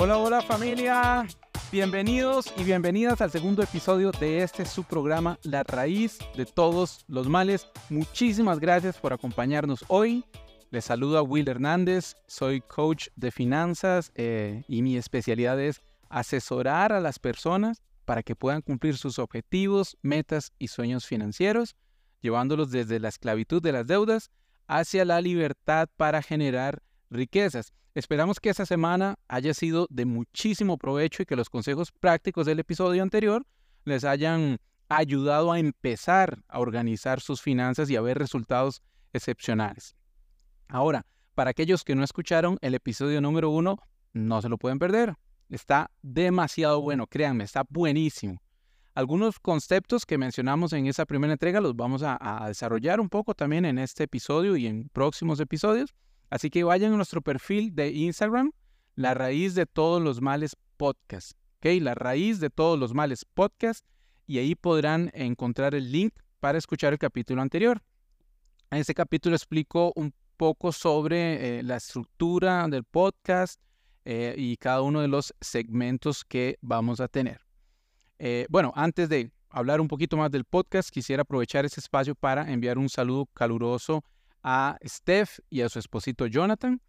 Hola, 0.00 0.16
hola 0.18 0.40
familia. 0.40 1.26
Bienvenidos 1.72 2.54
y 2.56 2.62
bienvenidas 2.62 3.20
al 3.20 3.32
segundo 3.32 3.64
episodio 3.64 4.12
de 4.12 4.44
este 4.44 4.64
su 4.64 4.84
programa 4.84 5.40
La 5.42 5.64
raíz 5.64 6.18
de 6.36 6.46
todos 6.46 7.04
los 7.08 7.28
males. 7.28 7.66
Muchísimas 7.90 8.60
gracias 8.60 8.96
por 8.96 9.12
acompañarnos 9.12 9.84
hoy. 9.88 10.24
Les 10.70 10.84
saluda 10.84 11.22
Will 11.22 11.48
Hernández, 11.48 12.14
soy 12.28 12.60
coach 12.60 13.08
de 13.16 13.32
finanzas 13.32 14.12
eh, 14.14 14.62
y 14.68 14.82
mi 14.82 14.96
especialidad 14.96 15.60
es 15.60 15.82
asesorar 16.08 16.92
a 16.92 17.00
las 17.00 17.18
personas 17.18 17.82
para 18.04 18.22
que 18.22 18.36
puedan 18.36 18.62
cumplir 18.62 18.96
sus 18.96 19.18
objetivos, 19.18 19.98
metas 20.02 20.52
y 20.60 20.68
sueños 20.68 21.06
financieros, 21.06 21.74
llevándolos 22.20 22.70
desde 22.70 23.00
la 23.00 23.08
esclavitud 23.08 23.60
de 23.60 23.72
las 23.72 23.88
deudas 23.88 24.30
hacia 24.68 25.04
la 25.04 25.20
libertad 25.20 25.88
para 25.96 26.22
generar 26.22 26.84
riquezas. 27.10 27.72
Esperamos 27.94 28.38
que 28.40 28.50
esta 28.50 28.66
semana 28.66 29.16
haya 29.28 29.54
sido 29.54 29.86
de 29.90 30.04
muchísimo 30.04 30.78
provecho 30.78 31.22
y 31.22 31.26
que 31.26 31.36
los 31.36 31.50
consejos 31.50 31.90
prácticos 31.92 32.46
del 32.46 32.60
episodio 32.60 33.02
anterior 33.02 33.44
les 33.84 34.04
hayan 34.04 34.58
ayudado 34.88 35.52
a 35.52 35.58
empezar 35.58 36.38
a 36.48 36.60
organizar 36.60 37.20
sus 37.20 37.42
finanzas 37.42 37.90
y 37.90 37.96
a 37.96 38.00
ver 38.00 38.18
resultados 38.18 38.82
excepcionales. 39.12 39.94
Ahora, 40.68 41.06
para 41.34 41.50
aquellos 41.50 41.84
que 41.84 41.94
no 41.94 42.04
escucharon 42.04 42.58
el 42.60 42.74
episodio 42.74 43.20
número 43.20 43.50
uno, 43.50 43.78
no 44.12 44.42
se 44.42 44.48
lo 44.48 44.58
pueden 44.58 44.78
perder. 44.78 45.14
Está 45.48 45.90
demasiado 46.02 46.80
bueno, 46.80 47.06
créanme, 47.06 47.44
está 47.44 47.64
buenísimo. 47.68 48.42
Algunos 48.94 49.38
conceptos 49.38 50.04
que 50.04 50.18
mencionamos 50.18 50.72
en 50.72 50.86
esa 50.86 51.06
primera 51.06 51.32
entrega 51.32 51.60
los 51.60 51.76
vamos 51.76 52.02
a, 52.02 52.18
a 52.20 52.48
desarrollar 52.48 53.00
un 53.00 53.08
poco 53.08 53.34
también 53.34 53.64
en 53.64 53.78
este 53.78 54.04
episodio 54.04 54.56
y 54.56 54.66
en 54.66 54.88
próximos 54.88 55.38
episodios. 55.40 55.94
Así 56.30 56.50
que 56.50 56.64
vayan 56.64 56.92
a 56.92 56.96
nuestro 56.96 57.22
perfil 57.22 57.74
de 57.74 57.90
Instagram, 57.90 58.52
La 58.94 59.14
Raíz 59.14 59.54
de 59.54 59.66
Todos 59.66 60.02
los 60.02 60.20
Males 60.20 60.56
Podcast. 60.76 61.32
¿Ok? 61.58 61.80
La 61.80 61.94
Raíz 61.94 62.40
de 62.40 62.50
Todos 62.50 62.78
los 62.78 62.94
Males 62.94 63.24
Podcast. 63.24 63.84
Y 64.26 64.38
ahí 64.38 64.54
podrán 64.54 65.10
encontrar 65.14 65.74
el 65.74 65.90
link 65.90 66.14
para 66.40 66.58
escuchar 66.58 66.92
el 66.92 66.98
capítulo 66.98 67.40
anterior. 67.40 67.82
En 68.70 68.78
este 68.78 68.94
capítulo 68.94 69.34
explico 69.34 69.92
un 69.96 70.12
poco 70.36 70.72
sobre 70.72 71.58
eh, 71.58 71.62
la 71.62 71.76
estructura 71.76 72.68
del 72.68 72.84
podcast 72.84 73.60
eh, 74.04 74.34
y 74.36 74.56
cada 74.58 74.82
uno 74.82 75.00
de 75.00 75.08
los 75.08 75.34
segmentos 75.40 76.24
que 76.24 76.58
vamos 76.60 77.00
a 77.00 77.08
tener. 77.08 77.40
Eh, 78.18 78.46
bueno, 78.50 78.72
antes 78.76 79.08
de 79.08 79.30
hablar 79.48 79.80
un 79.80 79.88
poquito 79.88 80.16
más 80.16 80.30
del 80.30 80.44
podcast, 80.44 80.90
quisiera 80.90 81.22
aprovechar 81.22 81.64
este 81.64 81.80
espacio 81.80 82.14
para 82.14 82.52
enviar 82.52 82.76
un 82.76 82.88
saludo 82.88 83.26
caluroso 83.32 84.04
a 84.42 84.78
Steph 84.84 85.38
y 85.50 85.62
a 85.62 85.68
su 85.68 85.78
esposito 85.78 86.26
Jonathan. 86.26 86.80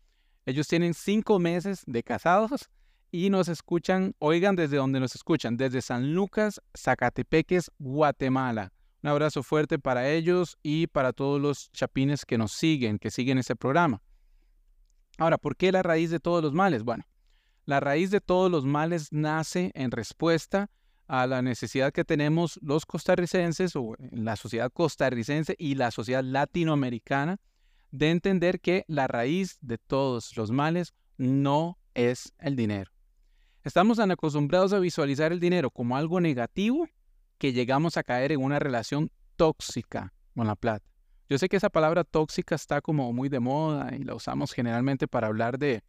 Ellos 0.45 0.67
tienen 0.67 0.93
cinco 0.93 1.39
meses 1.39 1.83
de 1.85 2.03
casados 2.03 2.69
y 3.11 3.29
nos 3.29 3.47
escuchan, 3.47 4.15
oigan 4.19 4.55
desde 4.55 4.77
donde 4.77 4.99
nos 4.99 5.15
escuchan, 5.15 5.57
desde 5.57 5.81
San 5.81 6.13
Lucas, 6.13 6.61
Zacatepeques, 6.77 7.71
Guatemala. 7.79 8.71
Un 9.01 9.09
abrazo 9.09 9.43
fuerte 9.43 9.79
para 9.79 10.09
ellos 10.09 10.57
y 10.61 10.87
para 10.87 11.13
todos 11.13 11.39
los 11.41 11.71
chapines 11.71 12.25
que 12.25 12.37
nos 12.37 12.51
siguen, 12.51 12.99
que 12.99 13.11
siguen 13.11 13.37
ese 13.37 13.55
programa. 13.55 14.01
Ahora, 15.17 15.37
¿por 15.37 15.55
qué 15.55 15.71
la 15.71 15.83
raíz 15.83 16.11
de 16.11 16.19
todos 16.19 16.43
los 16.43 16.53
males? 16.53 16.83
Bueno, 16.83 17.05
la 17.65 17.79
raíz 17.79 18.11
de 18.11 18.21
todos 18.21 18.51
los 18.51 18.65
males 18.65 19.11
nace 19.11 19.71
en 19.73 19.91
respuesta 19.91 20.69
a 21.09 21.25
la 21.25 21.41
necesidad 21.41 21.91
que 21.91 22.05
tenemos 22.05 22.59
los 22.61 22.85
costarricenses 22.85 23.75
o 23.75 23.95
la 24.11 24.35
sociedad 24.35 24.71
costarricense 24.71 25.55
y 25.57 25.73
la 25.73 25.89
sociedad 25.89 26.23
latinoamericana 26.23 27.37
de 27.89 28.11
entender 28.11 28.61
que 28.61 28.85
la 28.87 29.07
raíz 29.07 29.57
de 29.61 29.79
todos 29.79 30.37
los 30.37 30.51
males 30.51 30.93
no 31.17 31.79
es 31.95 32.31
el 32.37 32.55
dinero. 32.55 32.91
Estamos 33.63 33.97
tan 33.97 34.11
acostumbrados 34.11 34.71
a 34.71 34.79
visualizar 34.79 35.31
el 35.31 35.39
dinero 35.39 35.71
como 35.71 35.97
algo 35.97 36.21
negativo 36.21 36.87
que 37.39 37.53
llegamos 37.53 37.97
a 37.97 38.03
caer 38.03 38.31
en 38.31 38.43
una 38.43 38.59
relación 38.59 39.11
tóxica 39.35 40.13
con 40.35 40.45
la 40.45 40.55
plata. 40.55 40.85
Yo 41.27 41.39
sé 41.39 41.49
que 41.49 41.57
esa 41.57 41.71
palabra 41.71 42.03
tóxica 42.03 42.53
está 42.53 42.81
como 42.81 43.11
muy 43.13 43.29
de 43.29 43.39
moda 43.39 43.95
y 43.95 44.03
la 44.03 44.13
usamos 44.13 44.53
generalmente 44.53 45.07
para 45.07 45.25
hablar 45.25 45.57
de, 45.57 45.81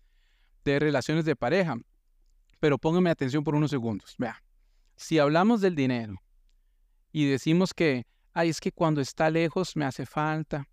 de 0.65 0.79
relaciones 0.79 1.27
de 1.27 1.37
pareja, 1.37 1.77
pero 2.59 2.79
pónganme 2.79 3.11
atención 3.11 3.45
por 3.45 3.55
unos 3.55 3.71
segundos. 3.71 4.15
Vea, 4.19 4.43
si 5.01 5.19
hablamos 5.19 5.63
del 5.63 5.75
dinero 5.75 6.21
y 7.11 7.25
decimos 7.25 7.73
que, 7.73 8.07
ay, 8.35 8.51
es 8.51 8.61
que 8.61 8.71
cuando 8.71 9.01
está 9.01 9.31
lejos 9.31 9.75
me 9.75 9.87
hace 9.87 10.05
falta, 10.05 10.69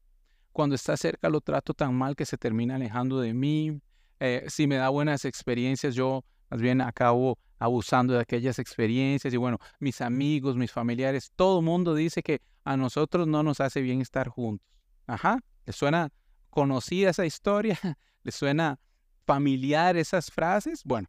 cuando 0.52 0.76
está 0.76 0.98
cerca 0.98 1.30
lo 1.30 1.40
trato 1.40 1.74
tan 1.74 1.96
mal 1.96 2.14
que 2.14 2.26
se 2.26 2.38
termina 2.38 2.76
alejando 2.76 3.22
de 3.22 3.34
mí, 3.34 3.80
eh, 4.20 4.44
si 4.50 4.68
me 4.68 4.76
da 4.76 4.90
buenas 4.90 5.24
experiencias, 5.24 5.96
yo 5.96 6.26
más 6.50 6.60
bien 6.60 6.82
acabo 6.82 7.40
abusando 7.58 8.16
de 8.16 8.20
aquellas 8.20 8.60
experiencias 8.60 9.34
y 9.34 9.38
bueno, 9.38 9.60
mis 9.80 10.02
amigos, 10.02 10.58
mis 10.58 10.74
familiares, 10.74 11.32
todo 11.38 11.62
mundo 11.62 11.96
dice 11.96 12.22
que 12.22 12.42
a 12.66 12.76
nosotros 12.76 13.28
no 13.28 13.44
nos 13.44 13.62
hace 13.62 13.82
bien 13.82 14.02
estar 14.02 14.28
juntos. 14.28 14.68
Ajá, 15.08 15.40
¿le 15.66 15.72
suena 15.72 16.10
conocida 16.50 17.12
esa 17.12 17.26
historia? 17.26 17.80
¿Le 18.24 18.32
suena 18.34 18.78
familiar 19.26 19.96
esas 19.96 20.30
frases? 20.30 20.82
Bueno, 20.84 21.08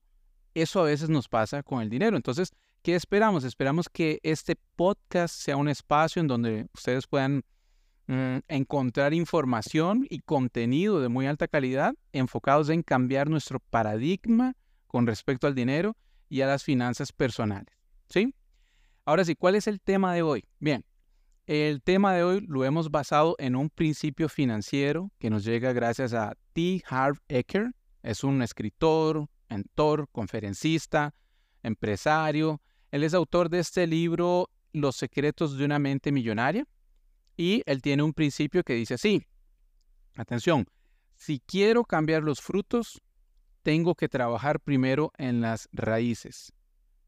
eso 0.54 0.80
a 0.80 0.84
veces 0.84 1.08
nos 1.08 1.28
pasa 1.28 1.64
con 1.64 1.82
el 1.82 1.90
dinero. 1.90 2.16
Entonces, 2.16 2.52
¿Qué 2.82 2.94
esperamos? 2.94 3.44
Esperamos 3.44 3.88
que 3.88 4.20
este 4.22 4.54
podcast 4.76 5.34
sea 5.34 5.56
un 5.56 5.68
espacio 5.68 6.20
en 6.20 6.28
donde 6.28 6.68
ustedes 6.72 7.06
puedan 7.06 7.42
mm, 8.06 8.38
encontrar 8.46 9.12
información 9.12 10.06
y 10.08 10.20
contenido 10.20 11.00
de 11.00 11.08
muy 11.08 11.26
alta 11.26 11.48
calidad 11.48 11.94
enfocados 12.12 12.68
en 12.70 12.82
cambiar 12.82 13.28
nuestro 13.28 13.58
paradigma 13.58 14.54
con 14.86 15.06
respecto 15.06 15.46
al 15.46 15.54
dinero 15.54 15.96
y 16.28 16.40
a 16.42 16.46
las 16.46 16.62
finanzas 16.62 17.12
personales. 17.12 17.74
¿Sí? 18.08 18.32
Ahora 19.04 19.24
sí, 19.24 19.34
¿cuál 19.34 19.56
es 19.56 19.66
el 19.66 19.80
tema 19.80 20.14
de 20.14 20.22
hoy? 20.22 20.44
Bien, 20.60 20.84
el 21.46 21.82
tema 21.82 22.14
de 22.14 22.22
hoy 22.22 22.40
lo 22.46 22.64
hemos 22.64 22.90
basado 22.90 23.34
en 23.38 23.56
un 23.56 23.70
principio 23.70 24.28
financiero 24.28 25.10
que 25.18 25.30
nos 25.30 25.44
llega 25.44 25.72
gracias 25.72 26.14
a 26.14 26.36
T. 26.52 26.82
Harv 26.88 27.18
Eker. 27.28 27.72
Es 28.02 28.22
un 28.22 28.40
escritor, 28.40 29.26
mentor, 29.50 30.08
conferencista, 30.12 31.14
empresario, 31.62 32.62
él 32.90 33.04
es 33.04 33.14
autor 33.14 33.48
de 33.48 33.58
este 33.58 33.86
libro 33.86 34.50
Los 34.72 34.96
secretos 34.96 35.58
de 35.58 35.64
una 35.64 35.78
mente 35.78 36.12
millonaria 36.12 36.66
y 37.36 37.62
él 37.66 37.82
tiene 37.82 38.02
un 38.02 38.12
principio 38.12 38.64
que 38.64 38.74
dice 38.74 38.94
así, 38.94 39.24
atención, 40.16 40.66
si 41.16 41.40
quiero 41.40 41.84
cambiar 41.84 42.22
los 42.22 42.40
frutos, 42.40 43.00
tengo 43.62 43.94
que 43.94 44.08
trabajar 44.08 44.60
primero 44.60 45.12
en 45.18 45.40
las 45.40 45.68
raíces. 45.72 46.52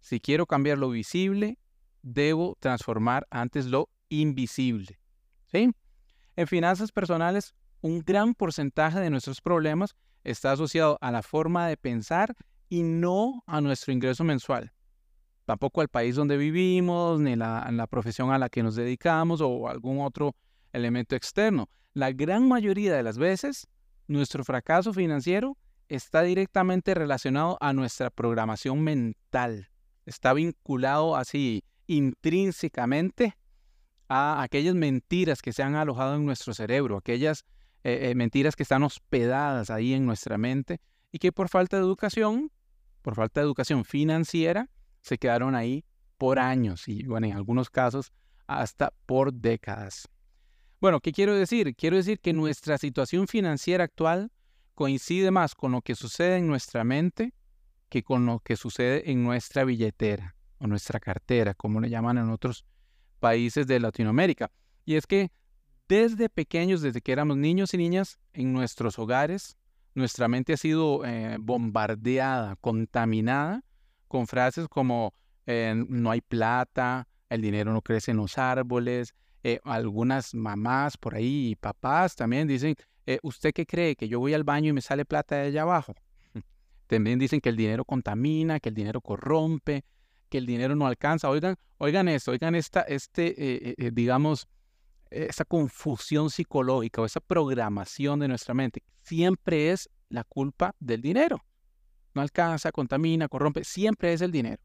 Si 0.00 0.20
quiero 0.20 0.46
cambiar 0.46 0.78
lo 0.78 0.90
visible, 0.90 1.58
debo 2.02 2.56
transformar 2.60 3.26
antes 3.30 3.66
lo 3.66 3.88
invisible. 4.08 5.00
¿Sí? 5.46 5.70
En 6.36 6.46
finanzas 6.46 6.92
personales, 6.92 7.54
un 7.80 8.00
gran 8.00 8.34
porcentaje 8.34 9.00
de 9.00 9.10
nuestros 9.10 9.40
problemas 9.40 9.96
está 10.22 10.52
asociado 10.52 10.98
a 11.00 11.10
la 11.10 11.22
forma 11.22 11.66
de 11.66 11.76
pensar 11.76 12.36
y 12.68 12.82
no 12.82 13.42
a 13.46 13.60
nuestro 13.60 13.92
ingreso 13.92 14.22
mensual 14.22 14.72
tampoco 15.50 15.80
al 15.80 15.88
país 15.88 16.14
donde 16.14 16.36
vivimos, 16.36 17.18
ni 17.18 17.34
la, 17.34 17.68
la 17.72 17.88
profesión 17.88 18.30
a 18.30 18.38
la 18.38 18.48
que 18.48 18.62
nos 18.62 18.76
dedicamos 18.76 19.40
o 19.40 19.68
algún 19.68 20.00
otro 20.00 20.36
elemento 20.72 21.16
externo. 21.16 21.68
La 21.92 22.12
gran 22.12 22.46
mayoría 22.46 22.94
de 22.94 23.02
las 23.02 23.18
veces, 23.18 23.66
nuestro 24.06 24.44
fracaso 24.44 24.92
financiero 24.92 25.56
está 25.88 26.22
directamente 26.22 26.94
relacionado 26.94 27.58
a 27.60 27.72
nuestra 27.72 28.10
programación 28.10 28.80
mental. 28.82 29.70
Está 30.06 30.34
vinculado 30.34 31.16
así 31.16 31.64
intrínsecamente 31.88 33.36
a 34.08 34.42
aquellas 34.42 34.76
mentiras 34.76 35.42
que 35.42 35.52
se 35.52 35.64
han 35.64 35.74
alojado 35.74 36.14
en 36.14 36.24
nuestro 36.24 36.54
cerebro, 36.54 36.96
aquellas 36.96 37.44
eh, 37.82 38.10
eh, 38.10 38.14
mentiras 38.14 38.54
que 38.54 38.62
están 38.62 38.84
hospedadas 38.84 39.68
ahí 39.68 39.94
en 39.94 40.06
nuestra 40.06 40.38
mente 40.38 40.80
y 41.10 41.18
que 41.18 41.32
por 41.32 41.48
falta 41.48 41.76
de 41.76 41.82
educación, 41.82 42.52
por 43.02 43.16
falta 43.16 43.40
de 43.40 43.46
educación 43.46 43.84
financiera, 43.84 44.70
se 45.00 45.18
quedaron 45.18 45.54
ahí 45.54 45.84
por 46.18 46.38
años 46.38 46.88
y, 46.88 47.04
bueno, 47.04 47.26
en 47.26 47.32
algunos 47.34 47.70
casos 47.70 48.12
hasta 48.46 48.92
por 49.06 49.32
décadas. 49.32 50.08
Bueno, 50.80 51.00
¿qué 51.00 51.12
quiero 51.12 51.34
decir? 51.34 51.74
Quiero 51.76 51.96
decir 51.96 52.20
que 52.20 52.32
nuestra 52.32 52.78
situación 52.78 53.28
financiera 53.28 53.84
actual 53.84 54.32
coincide 54.74 55.30
más 55.30 55.54
con 55.54 55.72
lo 55.72 55.82
que 55.82 55.94
sucede 55.94 56.38
en 56.38 56.46
nuestra 56.46 56.84
mente 56.84 57.34
que 57.90 58.02
con 58.02 58.24
lo 58.24 58.38
que 58.38 58.56
sucede 58.56 59.10
en 59.10 59.22
nuestra 59.22 59.64
billetera 59.64 60.36
o 60.58 60.66
nuestra 60.66 61.00
cartera, 61.00 61.54
como 61.54 61.80
le 61.80 61.90
llaman 61.90 62.18
en 62.18 62.30
otros 62.30 62.64
países 63.18 63.66
de 63.66 63.80
Latinoamérica. 63.80 64.50
Y 64.86 64.94
es 64.94 65.06
que 65.06 65.30
desde 65.88 66.28
pequeños, 66.28 66.82
desde 66.82 67.00
que 67.00 67.12
éramos 67.12 67.36
niños 67.36 67.74
y 67.74 67.78
niñas, 67.78 68.20
en 68.32 68.52
nuestros 68.52 68.98
hogares, 68.98 69.56
nuestra 69.94 70.28
mente 70.28 70.52
ha 70.52 70.56
sido 70.56 71.04
eh, 71.04 71.36
bombardeada, 71.40 72.56
contaminada 72.56 73.64
con 74.10 74.26
frases 74.26 74.66
como 74.66 75.14
eh, 75.46 75.72
no 75.88 76.10
hay 76.10 76.20
plata, 76.20 77.06
el 77.28 77.40
dinero 77.40 77.72
no 77.72 77.80
crece 77.80 78.10
en 78.10 78.16
los 78.16 78.38
árboles, 78.38 79.14
eh, 79.44 79.60
algunas 79.62 80.34
mamás 80.34 80.98
por 80.98 81.14
ahí 81.14 81.50
y 81.50 81.54
papás 81.54 82.16
también 82.16 82.48
dicen, 82.48 82.74
eh, 83.06 83.20
¿usted 83.22 83.52
qué 83.52 83.64
cree? 83.64 83.94
¿Que 83.94 84.08
yo 84.08 84.18
voy 84.18 84.34
al 84.34 84.42
baño 84.42 84.70
y 84.70 84.72
me 84.72 84.80
sale 84.80 85.04
plata 85.04 85.36
de 85.36 85.46
allá 85.46 85.62
abajo? 85.62 85.94
también 86.88 87.20
dicen 87.20 87.40
que 87.40 87.50
el 87.50 87.56
dinero 87.56 87.84
contamina, 87.84 88.58
que 88.58 88.70
el 88.70 88.74
dinero 88.74 89.00
corrompe, 89.00 89.84
que 90.28 90.38
el 90.38 90.46
dinero 90.46 90.74
no 90.74 90.88
alcanza. 90.88 91.30
Oigan, 91.30 91.54
oigan 91.78 92.08
esto, 92.08 92.32
oigan 92.32 92.56
esta, 92.56 92.80
este, 92.80 93.76
digamos, 93.92 94.48
esa 95.08 95.44
confusión 95.44 96.30
psicológica 96.30 97.00
o 97.00 97.04
esa 97.04 97.20
programación 97.20 98.18
de 98.18 98.26
nuestra 98.26 98.54
mente. 98.54 98.82
Siempre 99.02 99.70
es 99.70 99.88
la 100.08 100.24
culpa 100.24 100.74
del 100.80 101.00
dinero. 101.00 101.44
No 102.14 102.22
alcanza, 102.22 102.72
contamina, 102.72 103.28
corrompe, 103.28 103.64
siempre 103.64 104.12
es 104.12 104.20
el 104.20 104.32
dinero. 104.32 104.62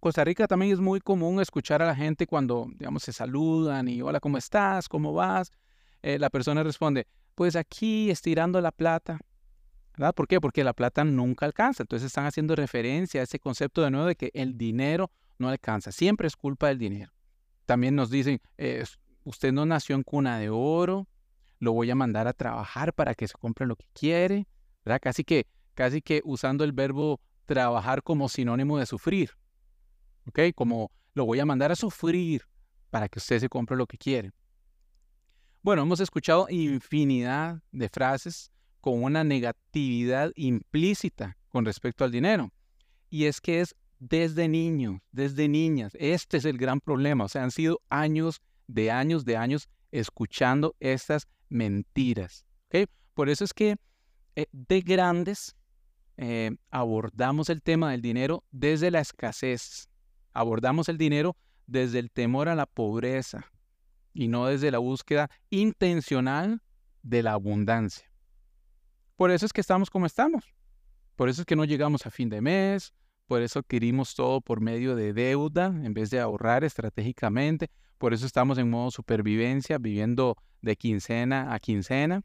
Costa 0.00 0.24
Rica 0.24 0.46
también 0.46 0.72
es 0.72 0.80
muy 0.80 1.00
común 1.00 1.40
escuchar 1.40 1.80
a 1.82 1.86
la 1.86 1.94
gente 1.94 2.26
cuando, 2.26 2.66
digamos, 2.76 3.02
se 3.02 3.12
saludan 3.12 3.88
y 3.88 4.02
hola, 4.02 4.20
¿cómo 4.20 4.36
estás? 4.36 4.88
¿Cómo 4.88 5.14
vas? 5.14 5.50
Eh, 6.02 6.18
la 6.18 6.28
persona 6.28 6.62
responde, 6.62 7.06
pues 7.34 7.56
aquí 7.56 8.10
estirando 8.10 8.60
la 8.60 8.70
plata. 8.70 9.18
¿Verdad? 9.96 10.14
¿Por 10.14 10.26
qué? 10.26 10.40
Porque 10.40 10.64
la 10.64 10.72
plata 10.72 11.04
nunca 11.04 11.46
alcanza. 11.46 11.84
Entonces 11.84 12.06
están 12.06 12.26
haciendo 12.26 12.56
referencia 12.56 13.20
a 13.20 13.24
ese 13.24 13.38
concepto 13.38 13.80
de 13.80 13.90
nuevo 13.90 14.06
de 14.06 14.16
que 14.16 14.30
el 14.34 14.58
dinero 14.58 15.10
no 15.38 15.48
alcanza. 15.48 15.92
Siempre 15.92 16.26
es 16.26 16.36
culpa 16.36 16.68
del 16.68 16.78
dinero. 16.78 17.12
También 17.64 17.94
nos 17.94 18.10
dicen, 18.10 18.40
eh, 18.58 18.84
usted 19.22 19.52
no 19.52 19.64
nació 19.64 19.94
en 19.96 20.02
cuna 20.02 20.38
de 20.38 20.50
oro, 20.50 21.06
lo 21.60 21.72
voy 21.72 21.90
a 21.90 21.94
mandar 21.94 22.28
a 22.28 22.32
trabajar 22.32 22.92
para 22.92 23.14
que 23.14 23.28
se 23.28 23.34
compre 23.34 23.66
lo 23.66 23.76
que 23.76 23.86
quiere. 23.94 24.46
¿verdad? 24.84 25.00
Casi 25.00 25.24
que, 25.24 25.46
casi 25.74 26.00
que 26.00 26.22
usando 26.24 26.64
el 26.64 26.72
verbo 26.72 27.20
trabajar 27.44 28.02
como 28.02 28.28
sinónimo 28.28 28.78
de 28.78 28.86
sufrir. 28.86 29.30
¿ok? 30.26 30.40
Como 30.54 30.90
lo 31.14 31.26
voy 31.26 31.40
a 31.40 31.46
mandar 31.46 31.72
a 31.72 31.76
sufrir 31.76 32.42
para 32.90 33.08
que 33.08 33.18
usted 33.18 33.40
se 33.40 33.48
compre 33.48 33.76
lo 33.76 33.86
que 33.86 33.98
quiere. 33.98 34.32
Bueno, 35.62 35.82
hemos 35.82 36.00
escuchado 36.00 36.46
infinidad 36.50 37.62
de 37.72 37.88
frases 37.88 38.50
con 38.80 39.02
una 39.02 39.24
negatividad 39.24 40.30
implícita 40.36 41.36
con 41.48 41.64
respecto 41.64 42.04
al 42.04 42.10
dinero. 42.10 42.52
Y 43.08 43.24
es 43.24 43.40
que 43.40 43.60
es 43.60 43.74
desde 43.98 44.48
niños, 44.48 45.00
desde 45.12 45.48
niñas. 45.48 45.96
Este 45.98 46.36
es 46.36 46.44
el 46.44 46.58
gran 46.58 46.80
problema. 46.80 47.24
O 47.24 47.28
sea, 47.28 47.44
han 47.44 47.50
sido 47.50 47.80
años 47.88 48.42
de 48.66 48.90
años 48.90 49.24
de 49.24 49.36
años 49.36 49.68
escuchando 49.90 50.74
estas 50.80 51.26
mentiras. 51.48 52.44
¿ok? 52.66 52.90
Por 53.14 53.28
eso 53.28 53.44
es 53.44 53.54
que 53.54 53.76
eh, 54.36 54.46
de 54.52 54.80
grandes 54.80 55.56
eh, 56.16 56.56
abordamos 56.70 57.50
el 57.50 57.62
tema 57.62 57.90
del 57.90 58.02
dinero 58.02 58.44
desde 58.50 58.90
la 58.90 59.00
escasez, 59.00 59.88
abordamos 60.32 60.88
el 60.88 60.98
dinero 60.98 61.36
desde 61.66 61.98
el 61.98 62.10
temor 62.10 62.48
a 62.48 62.54
la 62.54 62.66
pobreza 62.66 63.50
y 64.12 64.28
no 64.28 64.46
desde 64.46 64.70
la 64.70 64.78
búsqueda 64.78 65.30
intencional 65.50 66.62
de 67.02 67.22
la 67.22 67.32
abundancia. 67.32 68.10
Por 69.16 69.30
eso 69.30 69.46
es 69.46 69.52
que 69.52 69.60
estamos 69.60 69.90
como 69.90 70.06
estamos. 70.06 70.54
Por 71.16 71.28
eso 71.28 71.42
es 71.42 71.46
que 71.46 71.56
no 71.56 71.64
llegamos 71.64 72.06
a 72.06 72.10
fin 72.10 72.28
de 72.28 72.40
mes, 72.40 72.92
por 73.26 73.42
eso 73.42 73.60
adquirimos 73.60 74.14
todo 74.14 74.40
por 74.40 74.60
medio 74.60 74.96
de 74.96 75.12
deuda 75.12 75.66
en 75.66 75.94
vez 75.94 76.10
de 76.10 76.20
ahorrar 76.20 76.64
estratégicamente, 76.64 77.70
por 77.98 78.12
eso 78.12 78.26
estamos 78.26 78.58
en 78.58 78.68
modo 78.68 78.90
supervivencia, 78.90 79.78
viviendo 79.78 80.36
de 80.60 80.76
quincena 80.76 81.54
a 81.54 81.60
quincena, 81.60 82.22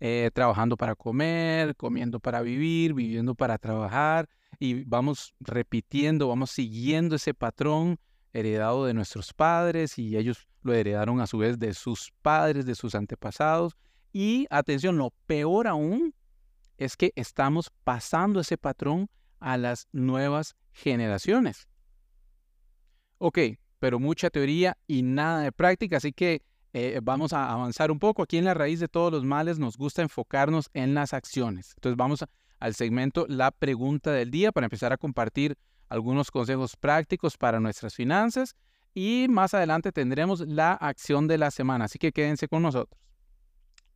eh, 0.00 0.30
trabajando 0.32 0.76
para 0.76 0.94
comer, 0.94 1.74
comiendo 1.76 2.20
para 2.20 2.42
vivir, 2.42 2.94
viviendo 2.94 3.34
para 3.34 3.58
trabajar, 3.58 4.28
y 4.58 4.84
vamos 4.84 5.34
repitiendo, 5.40 6.28
vamos 6.28 6.50
siguiendo 6.50 7.16
ese 7.16 7.34
patrón 7.34 7.98
heredado 8.32 8.84
de 8.84 8.94
nuestros 8.94 9.32
padres 9.32 9.98
y 9.98 10.16
ellos 10.16 10.46
lo 10.62 10.74
heredaron 10.74 11.20
a 11.20 11.26
su 11.26 11.38
vez 11.38 11.58
de 11.58 11.72
sus 11.74 12.12
padres, 12.22 12.66
de 12.66 12.74
sus 12.74 12.94
antepasados. 12.94 13.76
Y 14.12 14.46
atención, 14.50 14.98
lo 14.98 15.12
peor 15.26 15.66
aún 15.66 16.14
es 16.78 16.96
que 16.96 17.12
estamos 17.16 17.70
pasando 17.84 18.40
ese 18.40 18.58
patrón 18.58 19.08
a 19.40 19.56
las 19.56 19.88
nuevas 19.92 20.56
generaciones. 20.72 21.68
Ok, 23.18 23.38
pero 23.78 23.98
mucha 23.98 24.30
teoría 24.30 24.76
y 24.86 25.02
nada 25.02 25.40
de 25.40 25.52
práctica, 25.52 25.98
así 25.98 26.12
que 26.12 26.42
eh, 26.78 27.00
vamos 27.02 27.32
a 27.32 27.50
avanzar 27.50 27.90
un 27.90 27.98
poco. 27.98 28.22
Aquí 28.22 28.36
en 28.36 28.44
la 28.44 28.52
raíz 28.52 28.80
de 28.80 28.88
todos 28.88 29.10
los 29.10 29.24
males 29.24 29.58
nos 29.58 29.78
gusta 29.78 30.02
enfocarnos 30.02 30.68
en 30.74 30.92
las 30.92 31.14
acciones. 31.14 31.72
Entonces 31.76 31.96
vamos 31.96 32.22
al 32.60 32.74
segmento 32.74 33.24
La 33.30 33.50
pregunta 33.50 34.12
del 34.12 34.30
día 34.30 34.52
para 34.52 34.66
empezar 34.66 34.92
a 34.92 34.98
compartir 34.98 35.56
algunos 35.88 36.30
consejos 36.30 36.76
prácticos 36.76 37.38
para 37.38 37.60
nuestras 37.60 37.94
finanzas 37.94 38.56
y 38.92 39.26
más 39.30 39.54
adelante 39.54 39.90
tendremos 39.90 40.40
la 40.40 40.74
acción 40.74 41.26
de 41.26 41.38
la 41.38 41.50
semana, 41.50 41.86
así 41.86 41.98
que 41.98 42.12
quédense 42.12 42.46
con 42.46 42.62
nosotros. 42.62 43.00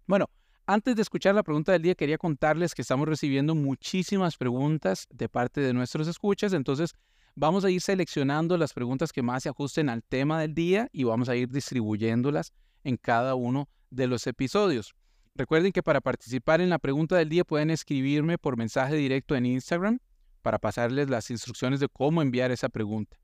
Bueno, 0.06 0.31
antes 0.65 0.97
de 0.97 1.03
escuchar 1.03 1.35
la 1.35 1.43
pregunta 1.43 1.73
del 1.73 1.83
día, 1.83 1.94
quería 1.94 2.17
contarles 2.17 2.75
que 2.75 2.81
estamos 2.81 3.06
recibiendo 3.06 3.55
muchísimas 3.55 4.38
preguntas 4.38 5.06
de 5.11 5.29
parte 5.29 5.61
de 5.61 5.75
nuestros 5.75 6.09
escuchas, 6.09 6.55
entonces 6.55 6.94
vamos 7.35 7.67
a 7.67 7.71
ir 7.71 7.83
seleccionando 7.83 8.56
las 8.56 8.73
preguntas 8.73 9.12
que 9.12 9.23
más 9.23 9.43
se 9.43 9.50
ajusten 9.50 9.91
al 9.91 10.03
tema 10.03 10.41
del 10.41 10.55
día 10.55 10.88
y 10.93 11.05
vamos 11.05 11.29
a 11.29 11.37
ir 11.37 11.50
distribuyéndolas 11.50 12.55
en 12.85 12.97
cada 12.97 13.35
uno 13.35 13.69
de 13.91 14.06
los 14.06 14.27
episodios. 14.27 14.94
Recuerden 15.35 15.73
que 15.73 15.82
para 15.82 16.00
participar 16.00 16.61
en 16.61 16.71
la 16.71 16.79
pregunta 16.79 17.17
del 17.17 17.29
día 17.29 17.44
pueden 17.44 17.71
escribirme 17.71 18.38
por 18.38 18.56
mensaje 18.56 18.97
directo 18.97 19.35
en 19.37 19.47
Instagram 19.47 19.99
para 20.43 20.59
pasarles 20.59 21.09
las 21.09 21.31
instrucciones 21.31 21.81
de 21.81 21.88
cómo 21.88 22.23
enviar 22.23 22.50
esa 22.50 22.69
pregunta. 22.69 23.19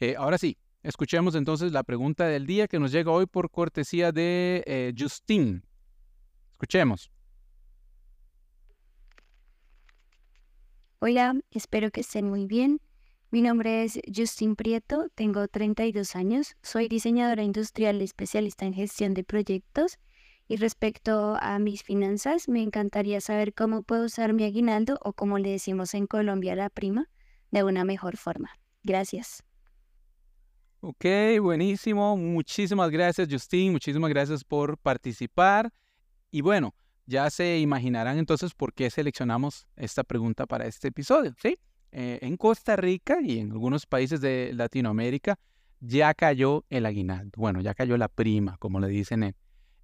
Eh, 0.00 0.14
ahora 0.16 0.38
sí, 0.38 0.56
escuchemos 0.82 1.34
entonces 1.34 1.72
la 1.72 1.82
pregunta 1.82 2.26
del 2.26 2.46
día 2.46 2.68
que 2.68 2.78
nos 2.78 2.92
llega 2.92 3.10
hoy 3.10 3.26
por 3.26 3.50
cortesía 3.50 4.12
de 4.12 4.62
eh, 4.66 4.92
Justin. 4.96 5.64
Escuchemos. 6.52 7.10
Hola, 11.00 11.34
espero 11.50 11.90
que 11.90 12.00
estén 12.00 12.28
muy 12.28 12.46
bien. 12.46 12.80
Mi 13.30 13.42
nombre 13.42 13.84
es 13.84 14.00
Justin 14.14 14.56
Prieto, 14.56 15.10
tengo 15.14 15.46
32 15.48 16.16
años, 16.16 16.56
soy 16.62 16.88
diseñadora 16.88 17.42
industrial 17.42 18.00
especialista 18.00 18.64
en 18.64 18.72
gestión 18.72 19.12
de 19.12 19.22
proyectos 19.22 19.98
y 20.48 20.56
respecto 20.56 21.36
a 21.38 21.58
mis 21.58 21.82
finanzas, 21.82 22.48
me 22.48 22.62
encantaría 22.62 23.20
saber 23.20 23.52
cómo 23.52 23.82
puedo 23.82 24.06
usar 24.06 24.32
mi 24.32 24.44
aguinaldo 24.44 24.98
o 25.02 25.12
como 25.12 25.38
le 25.38 25.50
decimos 25.50 25.92
en 25.92 26.06
Colombia 26.06 26.56
la 26.56 26.70
prima 26.70 27.10
de 27.50 27.64
una 27.64 27.84
mejor 27.84 28.16
forma. 28.16 28.48
Gracias. 28.82 29.44
Ok, 30.80 31.04
buenísimo. 31.42 32.16
Muchísimas 32.16 32.90
gracias, 32.90 33.28
Justin. 33.30 33.72
Muchísimas 33.72 34.08
gracias 34.08 34.42
por 34.42 34.78
participar. 34.78 35.70
Y 36.30 36.40
bueno, 36.40 36.74
ya 37.04 37.28
se 37.28 37.58
imaginarán 37.58 38.16
entonces 38.16 38.54
por 38.54 38.72
qué 38.72 38.88
seleccionamos 38.88 39.68
esta 39.76 40.02
pregunta 40.02 40.46
para 40.46 40.66
este 40.66 40.88
episodio, 40.88 41.34
¿sí? 41.42 41.58
Eh, 41.90 42.18
en 42.20 42.36
Costa 42.36 42.76
Rica 42.76 43.18
y 43.22 43.38
en 43.38 43.52
algunos 43.52 43.86
países 43.86 44.20
de 44.20 44.52
Latinoamérica 44.52 45.38
ya 45.80 46.12
cayó 46.12 46.64
el 46.68 46.84
aguinaldo. 46.84 47.32
Bueno, 47.36 47.60
ya 47.62 47.74
cayó 47.74 47.96
la 47.96 48.08
prima, 48.08 48.56
como 48.58 48.78
le 48.78 48.88
dicen 48.88 49.34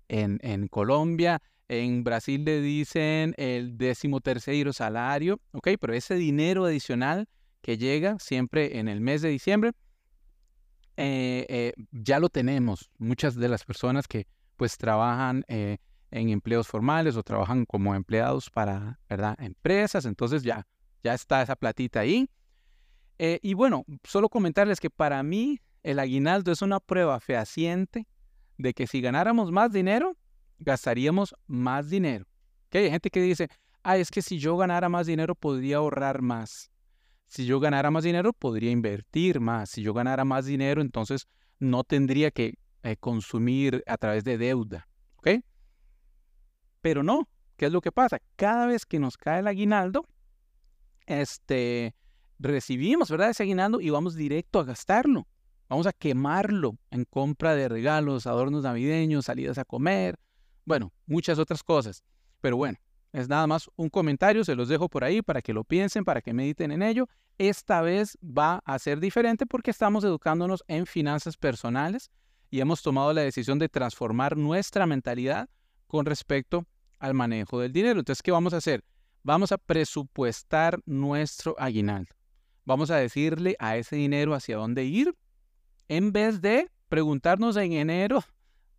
en, 0.08 0.38
en, 0.42 0.68
Colombia, 0.68 1.40
en 1.68 2.04
Brasil 2.04 2.44
le 2.44 2.60
dicen 2.60 3.34
el 3.38 3.78
décimo 3.78 4.20
tercero 4.20 4.72
salario, 4.74 5.40
¿ok? 5.52 5.68
Pero 5.80 5.94
ese 5.94 6.16
dinero 6.16 6.66
adicional 6.66 7.26
que 7.62 7.78
llega 7.78 8.18
siempre 8.18 8.78
en 8.78 8.88
el 8.88 9.00
mes 9.00 9.22
de 9.22 9.30
diciembre, 9.30 9.72
eh, 10.98 11.46
eh, 11.48 11.72
ya 11.90 12.18
lo 12.18 12.28
tenemos. 12.28 12.90
Muchas 12.98 13.34
de 13.34 13.48
las 13.48 13.64
personas 13.64 14.06
que 14.06 14.26
pues 14.56 14.76
trabajan 14.76 15.44
en 15.48 15.78
empleos 16.10 16.68
formales 16.68 17.16
o 17.16 17.22
trabajan 17.22 17.64
como 17.64 17.94
empleados 17.94 18.50
para, 18.50 19.00
¿verdad? 19.08 19.36
Empresas, 19.40 20.04
entonces 20.04 20.42
ya, 20.42 20.66
ya 21.04 21.14
está 21.14 21.42
esa 21.42 21.54
platita 21.54 22.00
ahí. 22.00 22.28
y 23.18 23.54
bueno, 23.54 23.84
solo 24.02 24.28
comentarles 24.28 24.80
que 24.80 24.90
para 24.90 25.22
mí 25.22 25.60
el 25.84 25.98
aguinaldo 25.98 26.50
es 26.50 26.62
una 26.62 26.80
prueba 26.80 27.20
fehaciente 27.20 28.08
de 28.56 28.72
que 28.72 28.86
si 28.86 29.00
ganáramos 29.00 29.52
más 29.52 29.70
dinero, 29.70 30.16
gastaríamos 30.58 31.34
más 31.46 31.90
dinero. 31.90 32.26
¿Okay? 32.66 32.84
Hay 32.86 32.90
gente 32.90 33.10
que 33.10 33.20
dice, 33.20 33.48
ah, 33.82 33.98
es 33.98 34.10
que 34.10 34.22
si 34.22 34.38
yo 34.38 34.56
ganara 34.56 34.88
más 34.88 35.06
dinero 35.06 35.34
podría 35.34 35.76
ahorrar 35.76 36.22
más. 36.22 36.70
Si 37.26 37.46
yo 37.46 37.60
ganara 37.60 37.90
más 37.90 38.04
dinero 38.04 38.32
podría 38.32 38.70
invertir 38.70 39.40
más. 39.40 39.70
Si 39.70 39.82
yo 39.82 39.92
ganara 39.92 40.24
más 40.24 40.46
dinero, 40.46 40.80
entonces 40.80 41.26
no 41.58 41.84
tendría 41.84 42.30
que 42.30 42.54
eh, 42.82 42.96
consumir 42.96 43.82
a 43.86 43.96
través 43.98 44.24
de 44.24 44.38
deuda. 44.38 44.88
¿Ok? 45.16 45.28
Pero 46.80 47.02
no. 47.02 47.28
¿Qué 47.56 47.66
es 47.66 47.72
lo 47.72 47.80
que 47.80 47.92
pasa? 47.92 48.18
Cada 48.36 48.66
vez 48.66 48.84
que 48.84 48.98
nos 48.98 49.16
cae 49.16 49.40
el 49.40 49.46
aguinaldo, 49.46 50.08
este, 51.06 51.94
recibimos, 52.38 53.10
¿verdad? 53.10 53.30
Ese 53.30 53.42
aguinaldo 53.42 53.80
y 53.80 53.90
vamos 53.90 54.14
directo 54.14 54.60
a 54.60 54.64
gastarlo. 54.64 55.26
Vamos 55.68 55.86
a 55.86 55.92
quemarlo 55.92 56.76
en 56.90 57.04
compra 57.04 57.54
de 57.54 57.68
regalos, 57.68 58.26
adornos 58.26 58.62
navideños, 58.62 59.24
salidas 59.24 59.58
a 59.58 59.64
comer, 59.64 60.18
bueno, 60.64 60.92
muchas 61.06 61.38
otras 61.38 61.62
cosas. 61.62 62.02
Pero 62.40 62.56
bueno, 62.56 62.78
es 63.12 63.28
nada 63.28 63.46
más 63.46 63.70
un 63.76 63.88
comentario, 63.88 64.44
se 64.44 64.54
los 64.54 64.68
dejo 64.68 64.88
por 64.88 65.04
ahí 65.04 65.22
para 65.22 65.40
que 65.40 65.52
lo 65.52 65.64
piensen, 65.64 66.04
para 66.04 66.20
que 66.20 66.32
mediten 66.32 66.72
en 66.72 66.82
ello. 66.82 67.08
Esta 67.38 67.80
vez 67.80 68.18
va 68.22 68.60
a 68.64 68.78
ser 68.78 69.00
diferente 69.00 69.46
porque 69.46 69.70
estamos 69.70 70.04
educándonos 70.04 70.64
en 70.68 70.86
finanzas 70.86 71.36
personales 71.36 72.10
y 72.50 72.60
hemos 72.60 72.82
tomado 72.82 73.12
la 73.12 73.22
decisión 73.22 73.58
de 73.58 73.68
transformar 73.68 74.36
nuestra 74.36 74.86
mentalidad 74.86 75.48
con 75.86 76.06
respecto 76.06 76.66
al 76.98 77.14
manejo 77.14 77.60
del 77.60 77.72
dinero. 77.72 78.00
Entonces, 78.00 78.22
¿qué 78.22 78.30
vamos 78.30 78.54
a 78.54 78.58
hacer? 78.58 78.84
Vamos 79.24 79.50
a 79.50 79.58
presupuestar 79.58 80.78
nuestro 80.86 81.56
aguinaldo. 81.58 82.14
Vamos 82.64 82.90
a 82.90 82.96
decirle 82.96 83.56
a 83.58 83.76
ese 83.76 83.96
dinero 83.96 84.34
hacia 84.34 84.56
dónde 84.56 84.84
ir 84.84 85.14
en 85.88 86.12
vez 86.12 86.40
de 86.40 86.70
preguntarnos 86.88 87.56
en 87.56 87.72
enero 87.72 88.22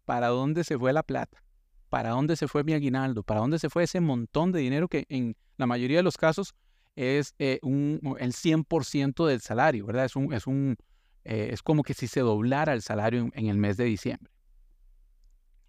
para 0.05 0.27
dónde 0.27 0.63
se 0.63 0.77
fue 0.77 0.93
la 0.93 1.03
plata, 1.03 1.43
para 1.89 2.11
dónde 2.11 2.35
se 2.35 2.47
fue 2.47 2.63
mi 2.63 2.73
aguinaldo, 2.73 3.23
para 3.23 3.41
dónde 3.41 3.59
se 3.59 3.69
fue 3.69 3.83
ese 3.83 3.99
montón 3.99 4.51
de 4.51 4.59
dinero 4.59 4.87
que 4.87 5.05
en 5.09 5.35
la 5.57 5.65
mayoría 5.65 5.97
de 5.97 6.03
los 6.03 6.17
casos 6.17 6.55
es 6.95 7.35
eh, 7.39 7.59
un, 7.61 7.99
el 8.19 8.31
100% 8.31 9.25
del 9.25 9.41
salario, 9.41 9.85
¿verdad? 9.85 10.05
Es, 10.05 10.15
un, 10.15 10.33
es, 10.33 10.47
un, 10.47 10.77
eh, 11.23 11.49
es 11.51 11.61
como 11.61 11.83
que 11.83 11.93
si 11.93 12.07
se 12.07 12.21
doblara 12.21 12.73
el 12.73 12.81
salario 12.81 13.29
en, 13.33 13.47
el 13.47 13.57
mes 13.57 13.77
de 13.77 13.85
diciembre. 13.85 14.31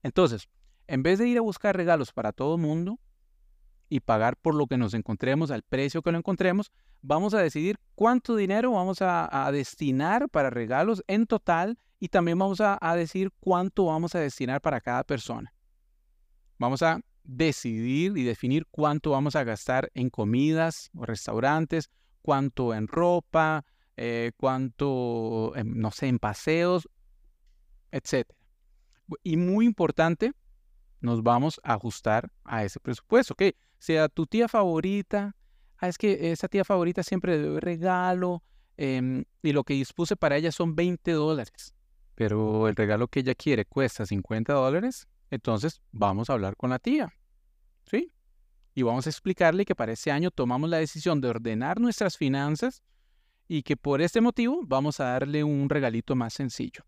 Entonces, 0.02 0.48
en 0.86 1.02
vez 1.02 1.18
de 1.18 1.28
ir 1.28 1.38
a 1.38 1.40
buscar 1.40 1.76
regalos 1.76 2.12
para 2.12 2.32
todo 2.32 2.54
el 2.54 2.60
mundo 2.60 3.00
y 3.88 4.00
pagar 4.00 4.36
por 4.36 4.54
lo 4.54 4.66
que 4.66 4.76
nos 4.76 4.94
encontremos 4.94 5.50
al 5.50 5.62
precio 5.62 6.02
que 6.02 6.12
lo 6.12 6.18
encontremos, 6.18 6.72
vamos 7.02 7.34
a 7.34 7.40
decidir 7.40 7.76
cuánto 7.94 8.36
dinero 8.36 8.72
vamos 8.72 8.98
a, 9.00 9.50
destinar 9.52 10.28
para 10.28 10.50
regalos 10.50 11.04
en 11.06 11.26
total 11.26 11.78
y 11.98 12.08
también 12.08 12.38
vamos 12.38 12.60
a, 12.60 12.78
a 12.80 12.96
decir 12.96 13.30
cuánto 13.40 13.86
vamos 13.86 14.14
a 14.14 14.20
destinar 14.20 14.60
para 14.60 14.80
cada 14.80 15.04
persona. 15.04 15.52
Vamos 16.58 16.82
a 16.82 17.00
decidir 17.24 18.16
y 18.16 18.24
definir 18.24 18.66
cuánto 18.70 19.10
vamos 19.10 19.36
a 19.36 19.44
gastar 19.44 19.90
en 19.94 20.10
comidas 20.10 20.90
o 20.94 21.04
restaurantes, 21.04 21.90
cuánto 22.22 22.74
en 22.74 22.88
ropa, 22.88 23.64
eh, 23.96 24.32
cuánto, 24.36 25.52
no 25.64 25.90
sé, 25.90 26.08
en 26.08 26.18
paseos, 26.18 26.88
etc. 27.90 28.28
Y 29.22 29.36
muy 29.36 29.64
importante, 29.64 30.32
nos 31.00 31.22
vamos 31.22 31.60
a 31.62 31.74
ajustar 31.74 32.30
a 32.44 32.64
ese 32.64 32.80
presupuesto. 32.80 33.34
Ok, 33.34 33.54
sea 33.86 34.08
tu 34.08 34.26
tía 34.26 34.48
favorita, 34.48 35.36
ah, 35.78 35.86
es 35.86 35.96
que 35.96 36.32
esa 36.32 36.48
tía 36.48 36.64
favorita 36.64 37.04
siempre 37.04 37.40
le 37.40 37.60
regalo 37.60 38.42
em, 38.76 39.24
y 39.42 39.52
lo 39.52 39.62
que 39.62 39.74
dispuse 39.74 40.16
para 40.16 40.36
ella 40.36 40.50
son 40.50 40.74
20 40.74 41.12
dólares, 41.12 41.72
pero 42.16 42.66
el 42.66 42.74
regalo 42.74 43.06
que 43.06 43.20
ella 43.20 43.36
quiere 43.36 43.64
cuesta 43.64 44.04
50 44.04 44.52
dólares, 44.54 45.06
entonces 45.30 45.80
vamos 45.92 46.28
a 46.28 46.32
hablar 46.32 46.56
con 46.56 46.70
la 46.70 46.80
tía. 46.80 47.12
¿Sí? 47.88 48.12
Y 48.74 48.82
vamos 48.82 49.06
a 49.06 49.10
explicarle 49.10 49.64
que 49.64 49.76
para 49.76 49.92
ese 49.92 50.10
año 50.10 50.32
tomamos 50.32 50.68
la 50.68 50.78
decisión 50.78 51.20
de 51.20 51.28
ordenar 51.28 51.80
nuestras 51.80 52.16
finanzas 52.16 52.82
y 53.46 53.62
que 53.62 53.76
por 53.76 54.02
este 54.02 54.20
motivo 54.20 54.62
vamos 54.64 54.98
a 54.98 55.10
darle 55.10 55.44
un 55.44 55.68
regalito 55.68 56.16
más 56.16 56.34
sencillo. 56.34 56.84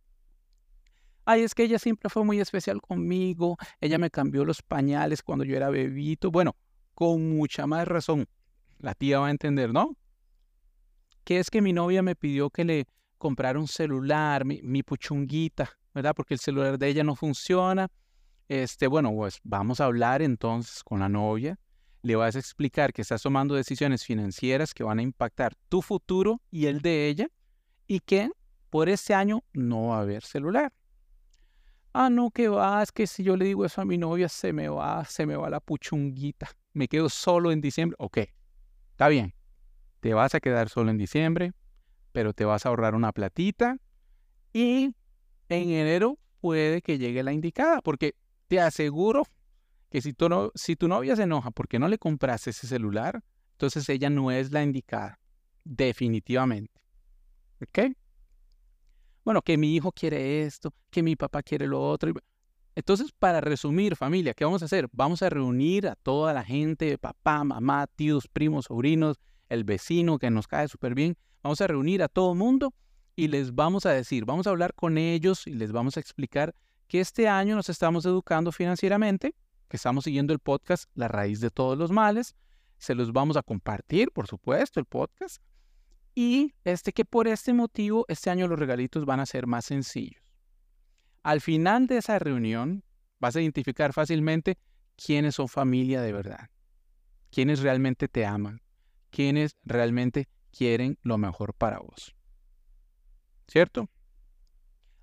Ay, 1.24 1.42
es 1.42 1.54
que 1.54 1.62
ella 1.62 1.78
siempre 1.78 2.10
fue 2.10 2.24
muy 2.24 2.40
especial 2.40 2.80
conmigo, 2.80 3.56
ella 3.80 3.98
me 3.98 4.10
cambió 4.10 4.44
los 4.44 4.62
pañales 4.62 5.22
cuando 5.22 5.44
yo 5.44 5.56
era 5.56 5.70
bebito. 5.70 6.32
Bueno, 6.32 6.56
con 6.98 7.28
mucha 7.28 7.68
más 7.68 7.86
razón, 7.86 8.26
la 8.80 8.92
tía 8.92 9.20
va 9.20 9.28
a 9.28 9.30
entender, 9.30 9.72
¿no? 9.72 9.96
Que 11.22 11.38
es 11.38 11.48
que 11.48 11.62
mi 11.62 11.72
novia 11.72 12.02
me 12.02 12.16
pidió 12.16 12.50
que 12.50 12.64
le 12.64 12.86
comprara 13.18 13.56
un 13.60 13.68
celular, 13.68 14.44
mi, 14.44 14.60
mi 14.62 14.82
puchunguita, 14.82 15.78
¿verdad? 15.94 16.12
Porque 16.16 16.34
el 16.34 16.40
celular 16.40 16.76
de 16.76 16.88
ella 16.88 17.04
no 17.04 17.14
funciona 17.14 17.88
este, 18.48 18.88
bueno, 18.88 19.12
pues 19.14 19.38
vamos 19.44 19.80
a 19.80 19.84
hablar 19.84 20.22
entonces 20.22 20.82
con 20.82 20.98
la 20.98 21.08
novia, 21.08 21.56
le 22.02 22.16
vas 22.16 22.34
a 22.34 22.40
explicar 22.40 22.92
que 22.92 23.02
estás 23.02 23.22
tomando 23.22 23.54
decisiones 23.54 24.04
financieras 24.04 24.74
que 24.74 24.82
van 24.82 24.98
a 24.98 25.02
impactar 25.02 25.54
tu 25.68 25.82
futuro 25.82 26.40
y 26.50 26.66
el 26.66 26.80
de 26.80 27.06
ella 27.06 27.28
y 27.86 28.00
que 28.00 28.28
por 28.70 28.88
ese 28.88 29.14
año 29.14 29.44
no 29.52 29.88
va 29.88 29.98
a 29.98 30.00
haber 30.00 30.24
celular. 30.24 30.72
Ah, 31.92 32.10
no, 32.10 32.30
que 32.30 32.48
va, 32.48 32.82
es 32.82 32.90
que 32.90 33.06
si 33.06 33.22
yo 33.22 33.36
le 33.36 33.44
digo 33.44 33.64
eso 33.64 33.80
a 33.80 33.84
mi 33.84 33.98
novia 33.98 34.28
se 34.28 34.52
me 34.52 34.68
va, 34.68 35.04
se 35.04 35.26
me 35.26 35.36
va 35.36 35.50
la 35.50 35.60
puchunguita, 35.60 36.48
me 36.78 36.88
quedo 36.88 37.08
solo 37.08 37.52
en 37.52 37.60
diciembre. 37.60 37.96
Ok, 37.98 38.18
está 38.92 39.08
bien, 39.08 39.34
te 40.00 40.14
vas 40.14 40.34
a 40.34 40.40
quedar 40.40 40.68
solo 40.68 40.90
en 40.90 40.96
diciembre, 40.96 41.52
pero 42.12 42.32
te 42.32 42.44
vas 42.44 42.64
a 42.64 42.70
ahorrar 42.70 42.94
una 42.94 43.12
platita 43.12 43.76
y 44.52 44.94
en 45.48 45.70
enero 45.70 46.18
puede 46.40 46.80
que 46.80 46.98
llegue 46.98 47.22
la 47.22 47.32
indicada, 47.32 47.82
porque 47.82 48.14
te 48.46 48.60
aseguro 48.60 49.24
que 49.90 50.00
si 50.00 50.12
tu, 50.12 50.28
no, 50.28 50.52
si 50.54 50.76
tu 50.76 50.88
novia 50.88 51.16
se 51.16 51.24
enoja 51.24 51.50
porque 51.50 51.78
no 51.78 51.88
le 51.88 51.98
compraste 51.98 52.50
ese 52.50 52.66
celular, 52.66 53.22
entonces 53.52 53.88
ella 53.88 54.08
no 54.08 54.30
es 54.30 54.52
la 54.52 54.62
indicada, 54.62 55.18
definitivamente. 55.64 56.80
¿Ok? 57.60 57.92
Bueno, 59.24 59.42
que 59.42 59.58
mi 59.58 59.74
hijo 59.74 59.90
quiere 59.90 60.44
esto, 60.44 60.72
que 60.90 61.02
mi 61.02 61.16
papá 61.16 61.42
quiere 61.42 61.66
lo 61.66 61.82
otro. 61.82 62.12
Entonces, 62.78 63.10
para 63.10 63.40
resumir, 63.40 63.96
familia, 63.96 64.34
¿qué 64.34 64.44
vamos 64.44 64.62
a 64.62 64.66
hacer? 64.66 64.88
Vamos 64.92 65.20
a 65.22 65.28
reunir 65.28 65.88
a 65.88 65.96
toda 65.96 66.32
la 66.32 66.44
gente, 66.44 66.96
papá, 66.96 67.42
mamá, 67.42 67.88
tíos, 67.88 68.28
primos, 68.28 68.66
sobrinos, 68.66 69.16
el 69.48 69.64
vecino 69.64 70.16
que 70.20 70.30
nos 70.30 70.46
cae 70.46 70.68
súper 70.68 70.94
bien. 70.94 71.16
Vamos 71.42 71.60
a 71.60 71.66
reunir 71.66 72.04
a 72.04 72.08
todo 72.08 72.34
el 72.34 72.38
mundo 72.38 72.72
y 73.16 73.26
les 73.26 73.52
vamos 73.52 73.84
a 73.84 73.90
decir, 73.90 74.24
vamos 74.24 74.46
a 74.46 74.50
hablar 74.50 74.74
con 74.74 74.96
ellos 74.96 75.48
y 75.48 75.54
les 75.54 75.72
vamos 75.72 75.96
a 75.96 76.00
explicar 76.00 76.54
que 76.86 77.00
este 77.00 77.26
año 77.26 77.56
nos 77.56 77.68
estamos 77.68 78.06
educando 78.06 78.52
financieramente, 78.52 79.34
que 79.66 79.76
estamos 79.76 80.04
siguiendo 80.04 80.32
el 80.32 80.38
podcast 80.38 80.88
La 80.94 81.08
raíz 81.08 81.40
de 81.40 81.50
todos 81.50 81.76
los 81.76 81.90
males. 81.90 82.36
Se 82.76 82.94
los 82.94 83.12
vamos 83.12 83.36
a 83.36 83.42
compartir, 83.42 84.12
por 84.12 84.28
supuesto, 84.28 84.78
el 84.78 84.86
podcast. 84.86 85.42
Y 86.14 86.54
este 86.62 86.92
que 86.92 87.04
por 87.04 87.26
este 87.26 87.52
motivo 87.52 88.04
este 88.06 88.30
año 88.30 88.46
los 88.46 88.56
regalitos 88.56 89.04
van 89.04 89.18
a 89.18 89.26
ser 89.26 89.48
más 89.48 89.64
sencillos. 89.64 90.27
Al 91.28 91.42
final 91.42 91.86
de 91.86 91.98
esa 91.98 92.18
reunión 92.18 92.82
vas 93.20 93.36
a 93.36 93.42
identificar 93.42 93.92
fácilmente 93.92 94.56
quiénes 94.96 95.34
son 95.34 95.46
familia 95.46 96.00
de 96.00 96.10
verdad, 96.10 96.48
quiénes 97.30 97.60
realmente 97.60 98.08
te 98.08 98.24
aman, 98.24 98.62
quiénes 99.10 99.54
realmente 99.62 100.26
quieren 100.50 100.96
lo 101.02 101.18
mejor 101.18 101.52
para 101.52 101.80
vos. 101.80 102.16
¿Cierto? 103.46 103.90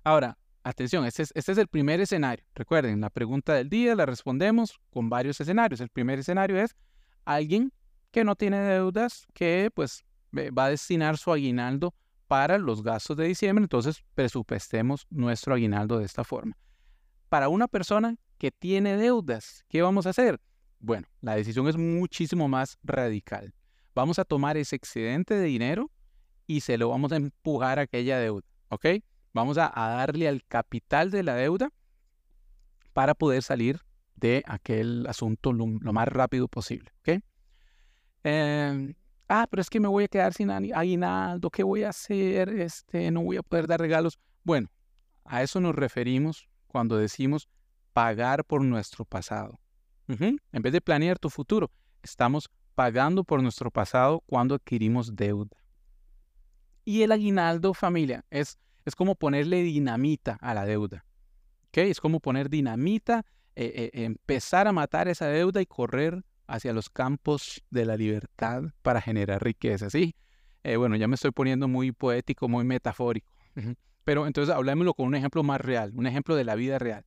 Ahora, 0.02 0.36
Atención, 0.64 1.04
este 1.04 1.22
es, 1.22 1.32
este 1.36 1.52
es 1.52 1.58
el 1.58 1.68
primer 1.68 2.00
escenario. 2.00 2.44
Recuerden, 2.56 3.00
la 3.00 3.10
pregunta 3.10 3.54
del 3.54 3.68
día 3.68 3.94
la 3.94 4.04
respondemos 4.04 4.80
con 4.90 5.08
varios 5.08 5.40
escenarios. 5.40 5.80
El 5.80 5.90
primer 5.90 6.18
escenario 6.18 6.60
es 6.60 6.74
alguien 7.24 7.72
que 8.10 8.24
no 8.24 8.34
tiene 8.34 8.58
deudas, 8.58 9.28
que 9.32 9.70
pues 9.72 10.04
va 10.36 10.64
a 10.64 10.70
destinar 10.70 11.18
su 11.18 11.30
aguinaldo 11.30 11.94
para 12.26 12.58
los 12.58 12.82
gastos 12.82 13.16
de 13.16 13.26
diciembre, 13.26 13.62
entonces 13.62 14.02
presupuestemos 14.14 15.06
nuestro 15.10 15.54
aguinaldo 15.54 15.98
de 15.98 16.04
esta 16.04 16.24
forma. 16.24 16.56
Para 17.28 17.48
una 17.48 17.68
persona 17.68 18.16
que 18.38 18.50
tiene 18.50 18.96
deudas, 18.96 19.64
¿qué 19.68 19.82
vamos 19.82 20.06
a 20.06 20.10
hacer? 20.10 20.40
Bueno, 20.78 21.06
la 21.20 21.36
decisión 21.36 21.68
es 21.68 21.76
muchísimo 21.76 22.48
más 22.48 22.78
radical. 22.82 23.54
Vamos 23.94 24.18
a 24.18 24.24
tomar 24.24 24.56
ese 24.56 24.76
excedente 24.76 25.34
de 25.34 25.44
dinero 25.44 25.90
y 26.46 26.60
se 26.60 26.76
lo 26.78 26.90
vamos 26.90 27.12
a 27.12 27.16
empujar 27.16 27.78
a 27.78 27.82
aquella 27.82 28.18
deuda, 28.18 28.46
¿ok? 28.68 28.86
Vamos 29.32 29.58
a, 29.58 29.70
darle 29.74 30.28
al 30.28 30.44
capital 30.44 31.10
de 31.10 31.22
la 31.22 31.34
deuda 31.34 31.70
para 32.92 33.14
poder 33.14 33.42
salir 33.42 33.80
de 34.14 34.42
aquel 34.46 35.06
asunto 35.06 35.52
lo, 35.52 35.66
más 35.66 36.08
rápido 36.08 36.48
posible. 36.48 36.90
¿okay? 37.00 37.20
Em, 38.22 38.94
ah, 39.28 39.46
pero 39.50 39.60
es 39.60 39.70
que 39.70 39.80
me 39.80 39.88
voy 39.88 40.04
a 40.04 40.08
quedar 40.08 40.32
sin 40.34 40.50
aguinaldo, 40.50 41.50
¿qué 41.50 41.62
voy 41.62 41.82
a 41.84 41.90
hacer? 41.90 42.48
Este, 42.48 43.10
no 43.10 43.22
voy 43.22 43.36
a 43.36 43.42
poder 43.42 43.66
dar 43.66 43.80
regalos. 43.80 44.18
Bueno, 44.42 44.70
a 45.24 45.42
eso 45.42 45.60
nos 45.60 45.74
referimos 45.74 46.48
cuando 46.66 46.96
decimos 46.96 47.48
pagar 47.92 48.44
por 48.44 48.62
nuestro 48.62 49.04
pasado. 49.04 49.58
En 50.08 50.62
vez 50.62 50.72
de 50.72 50.80
planear 50.80 51.18
tu 51.18 51.30
futuro, 51.30 51.70
estamos 52.02 52.48
pagando 52.76 53.24
por 53.24 53.42
nuestro 53.42 53.70
pasado 53.70 54.22
cuando 54.26 54.54
adquirimos 54.54 55.16
deuda. 55.16 55.56
Y 56.84 57.02
el 57.02 57.10
aguinaldo, 57.10 57.74
familia, 57.74 58.24
es 58.30 58.56
es 58.86 58.94
como 58.94 59.16
ponerle 59.16 59.62
dinamita 59.62 60.38
a 60.40 60.54
la 60.54 60.64
deuda. 60.64 61.04
¿okay? 61.68 61.90
Es 61.90 62.00
como 62.00 62.20
poner 62.20 62.48
dinamita, 62.48 63.26
eh, 63.56 63.90
eh, 63.92 64.04
empezar 64.04 64.68
a 64.68 64.72
matar 64.72 65.08
esa 65.08 65.26
deuda 65.26 65.60
y 65.60 65.66
correr 65.66 66.24
hacia 66.46 66.72
los 66.72 66.90
campos 66.90 67.62
de 67.70 67.84
la 67.84 67.96
libertad 67.96 68.64
para 68.82 69.00
generar 69.00 69.42
riqueza. 69.42 69.90
¿sí? 69.90 70.14
Eh, 70.62 70.76
bueno, 70.76 70.96
ya 70.96 71.08
me 71.08 71.14
estoy 71.14 71.30
poniendo 71.30 71.68
muy 71.68 71.92
poético, 71.92 72.48
muy 72.48 72.64
metafórico. 72.64 73.32
Pero 74.04 74.26
entonces 74.26 74.54
hablámoslo 74.54 74.94
con 74.94 75.06
un 75.06 75.14
ejemplo 75.14 75.42
más 75.42 75.60
real, 75.60 75.92
un 75.94 76.06
ejemplo 76.06 76.36
de 76.36 76.44
la 76.44 76.54
vida 76.54 76.78
real. 76.78 77.04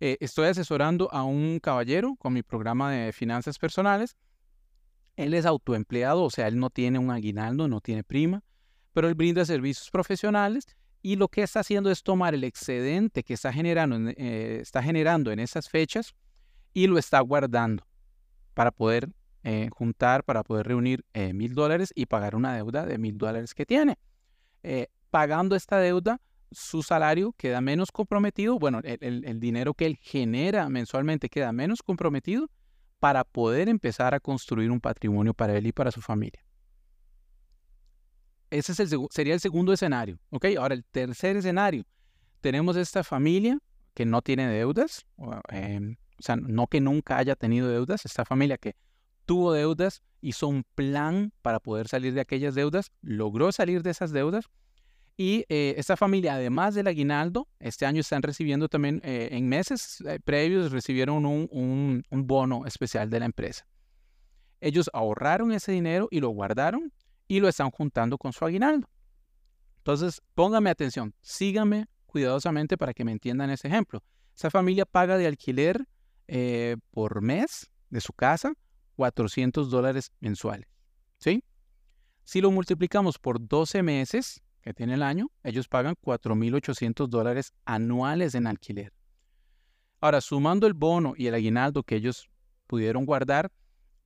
estoy 0.00 0.48
asesorando 0.48 1.10
a 1.12 1.22
un 1.22 1.60
caballero 1.60 2.16
con 2.18 2.32
mi 2.32 2.42
programa 2.42 2.92
de 2.92 3.12
finanzas 3.12 3.58
personales. 3.58 4.16
Él 5.16 5.32
es 5.34 5.46
autoempleado, 5.46 6.24
o 6.24 6.30
sea, 6.30 6.48
él 6.48 6.58
no 6.58 6.70
tiene 6.70 6.98
un 6.98 7.10
aguinaldo, 7.10 7.68
no 7.68 7.80
tiene 7.80 8.02
prima, 8.02 8.42
pero 8.92 9.08
él 9.08 9.14
brinda 9.14 9.44
servicios 9.44 9.90
profesionales 9.90 10.66
y 11.02 11.16
lo 11.16 11.28
que 11.28 11.42
está 11.42 11.60
haciendo 11.60 11.90
es 11.90 12.02
tomar 12.02 12.34
el 12.34 12.44
excedente 12.44 13.22
que 13.22 13.34
está 13.34 13.52
generando, 13.52 14.10
eh, 14.16 14.58
está 14.60 14.82
generando 14.82 15.30
en 15.30 15.38
esas 15.38 15.68
fechas 15.68 16.14
y 16.72 16.86
lo 16.86 16.98
está 16.98 17.20
guardando 17.20 17.86
para 18.54 18.70
poder 18.70 19.10
eh, 19.42 19.68
juntar, 19.72 20.24
para 20.24 20.42
poder 20.42 20.66
reunir 20.66 21.04
eh, 21.12 21.34
mil 21.34 21.54
dólares 21.54 21.92
y 21.94 22.06
pagar 22.06 22.34
una 22.34 22.54
deuda 22.54 22.86
de 22.86 22.98
mil 22.98 23.18
dólares 23.18 23.54
que 23.54 23.66
tiene. 23.66 23.98
pagando 25.10 25.54
esta 25.54 25.78
deuda, 25.78 26.20
su 26.54 26.82
salario 26.82 27.32
queda 27.36 27.60
menos 27.60 27.90
comprometido, 27.92 28.58
bueno, 28.58 28.80
el, 28.82 29.40
dinero 29.40 29.74
que 29.74 29.86
él 29.86 29.98
genera 30.00 30.68
mensualmente 30.68 31.28
queda 31.28 31.52
menos 31.52 31.82
comprometido 31.82 32.48
para 33.00 33.24
poder 33.24 33.68
empezar 33.68 34.14
a 34.14 34.20
construir 34.20 34.70
un 34.70 34.80
patrimonio 34.80 35.34
para 35.34 35.56
él 35.56 35.66
y 35.66 35.72
para 35.72 35.90
su 35.90 36.00
familia. 36.00 36.42
Ese 38.50 38.72
sería 39.10 39.34
el 39.34 39.40
segundo 39.40 39.72
escenario. 39.72 40.18
¿ok? 40.30 40.46
Ahora, 40.58 40.74
el 40.74 40.84
tercer 40.84 41.36
escenario. 41.36 41.84
Tenemos 42.40 42.76
esta 42.76 43.02
familia 43.02 43.58
que 43.94 44.06
no 44.06 44.22
tiene 44.22 44.48
deudas, 44.48 45.04
em, 45.48 45.96
o 46.18 46.22
sea, 46.22 46.36
no 46.36 46.66
que 46.66 46.80
nunca 46.80 47.16
haya 47.16 47.36
tenido 47.36 47.68
deudas, 47.68 48.04
esta 48.04 48.24
familia 48.24 48.58
que 48.58 48.76
tuvo 49.26 49.52
deudas, 49.52 50.02
hizo 50.20 50.48
un 50.48 50.64
plan 50.74 51.32
para 51.42 51.60
poder 51.60 51.88
salir 51.88 52.14
de 52.14 52.20
aquellas 52.20 52.54
deudas, 52.54 52.92
logró 53.02 53.52
salir 53.52 53.82
de 53.82 53.90
esas 53.90 54.12
deudas 54.12 54.48
y 55.16 55.44
eh, 55.48 55.74
esta 55.76 55.96
familia, 55.96 56.34
además 56.34 56.74
del 56.74 56.88
aguinaldo, 56.88 57.46
este 57.60 57.86
año 57.86 58.00
están 58.00 58.22
recibiendo 58.22 58.68
también, 58.68 59.00
eh, 59.04 59.28
en 59.30 59.48
meses 59.48 60.00
eh, 60.06 60.18
previos, 60.24 60.72
recibieron 60.72 61.24
un, 61.24 62.02
bono 62.10 62.66
especial 62.66 63.10
de 63.10 63.20
la 63.20 63.26
empresa. 63.26 63.64
Ellos 64.60 64.90
ahorraron 64.92 65.52
ese 65.52 65.70
dinero 65.70 66.08
y 66.10 66.20
lo 66.20 66.30
guardaron 66.30 66.92
y 67.28 67.38
lo 67.38 67.48
están 67.48 67.70
juntando 67.70 68.18
con 68.18 68.32
su 68.32 68.44
aguinaldo. 68.44 68.88
Entonces, 69.78 70.20
póngame 70.34 70.70
atención, 70.70 71.14
sígame 71.20 71.86
cuidadosamente 72.06 72.76
para 72.76 72.92
que 72.92 73.04
me 73.04 73.12
entiendan 73.12 73.50
ese 73.50 73.68
ejemplo. 73.68 74.02
Esa 74.34 74.50
familia 74.50 74.84
paga 74.84 75.16
de 75.16 75.26
alquiler 75.26 75.86
por 76.90 77.20
mes 77.20 77.70
de 77.90 78.00
su 78.00 78.12
casa 78.12 78.54
400 78.96 79.70
dólares 79.70 80.12
mensuales. 80.20 80.68
¿Sí? 81.18 81.44
Si 82.24 82.40
lo 82.40 82.50
multiplicamos 82.50 83.18
por 83.18 83.46
12 83.46 83.82
meses, 83.82 84.42
que 84.62 84.72
tiene 84.72 84.94
el 84.94 85.02
año, 85.02 85.30
ellos 85.42 85.68
pagan 85.68 85.94
4.800 86.02 87.06
dólares 87.08 87.52
anuales 87.66 88.34
en 88.34 88.46
alquiler. 88.46 88.92
Ahora, 90.00 90.20
sumando 90.20 90.66
el 90.66 90.72
bono 90.72 91.14
y 91.16 91.26
el 91.26 91.34
aguinaldo 91.34 91.82
que 91.82 91.96
ellos 91.96 92.30
pudieron 92.66 93.04
guardar, 93.04 93.52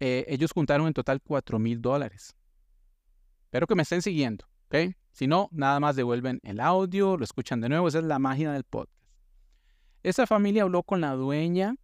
eh, 0.00 0.24
ellos 0.28 0.52
juntaron 0.52 0.88
en 0.88 0.94
total 0.94 1.22
4.000 1.22 1.80
dólares. 1.80 2.34
Espero 3.44 3.66
que 3.66 3.74
me 3.74 3.82
estén 3.82 4.02
siguiendo, 4.02 4.46
¿ok? 4.66 4.94
Si 5.12 5.26
no, 5.26 5.48
nada 5.52 5.80
más 5.80 5.96
devuelven 5.96 6.40
el 6.42 6.60
audio, 6.60 7.16
lo 7.16 7.24
escuchan 7.24 7.60
de 7.60 7.68
nuevo, 7.68 7.88
esa 7.88 7.98
es 7.98 8.04
la 8.04 8.18
magia 8.18 8.52
del 8.52 8.64
podcast. 8.64 8.98
Esa 10.02 10.26
familia 10.26 10.62
habló 10.62 10.82
con 10.82 11.00
la 11.00 11.12
dueña 11.12 11.74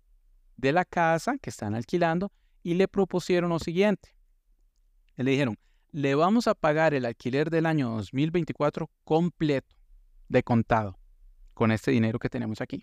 de 0.56 0.72
la 0.72 0.84
casa 0.84 1.38
que 1.38 1.50
están 1.50 1.74
alquilando 1.74 2.32
y 2.62 2.74
le 2.74 2.88
propusieron 2.88 3.50
lo 3.50 3.58
siguiente. 3.58 4.14
Le 5.16 5.30
dijeron, 5.30 5.58
le 5.92 6.14
vamos 6.14 6.48
a 6.48 6.54
pagar 6.54 6.94
el 6.94 7.04
alquiler 7.04 7.50
del 7.50 7.66
año 7.66 7.90
2024 7.90 8.90
completo, 9.04 9.76
de 10.28 10.42
contado, 10.42 10.98
con 11.52 11.70
este 11.70 11.90
dinero 11.90 12.18
que 12.18 12.28
tenemos 12.28 12.60
aquí. 12.60 12.82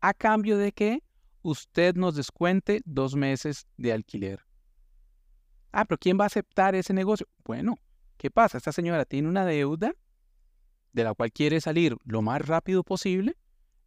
A 0.00 0.12
cambio 0.12 0.58
de 0.58 0.72
que 0.72 1.02
usted 1.42 1.94
nos 1.94 2.16
descuente 2.16 2.80
dos 2.84 3.14
meses 3.14 3.66
de 3.76 3.92
alquiler. 3.92 4.40
Ah, 5.72 5.84
pero 5.84 5.98
¿quién 5.98 6.18
va 6.18 6.24
a 6.24 6.26
aceptar 6.26 6.74
ese 6.74 6.92
negocio? 6.92 7.26
Bueno, 7.44 7.76
¿qué 8.16 8.30
pasa? 8.30 8.58
Esta 8.58 8.72
señora 8.72 9.04
tiene 9.04 9.28
una 9.28 9.44
deuda 9.44 9.92
de 10.92 11.04
la 11.04 11.14
cual 11.14 11.32
quiere 11.32 11.60
salir 11.60 11.96
lo 12.04 12.22
más 12.22 12.46
rápido 12.46 12.82
posible. 12.84 13.36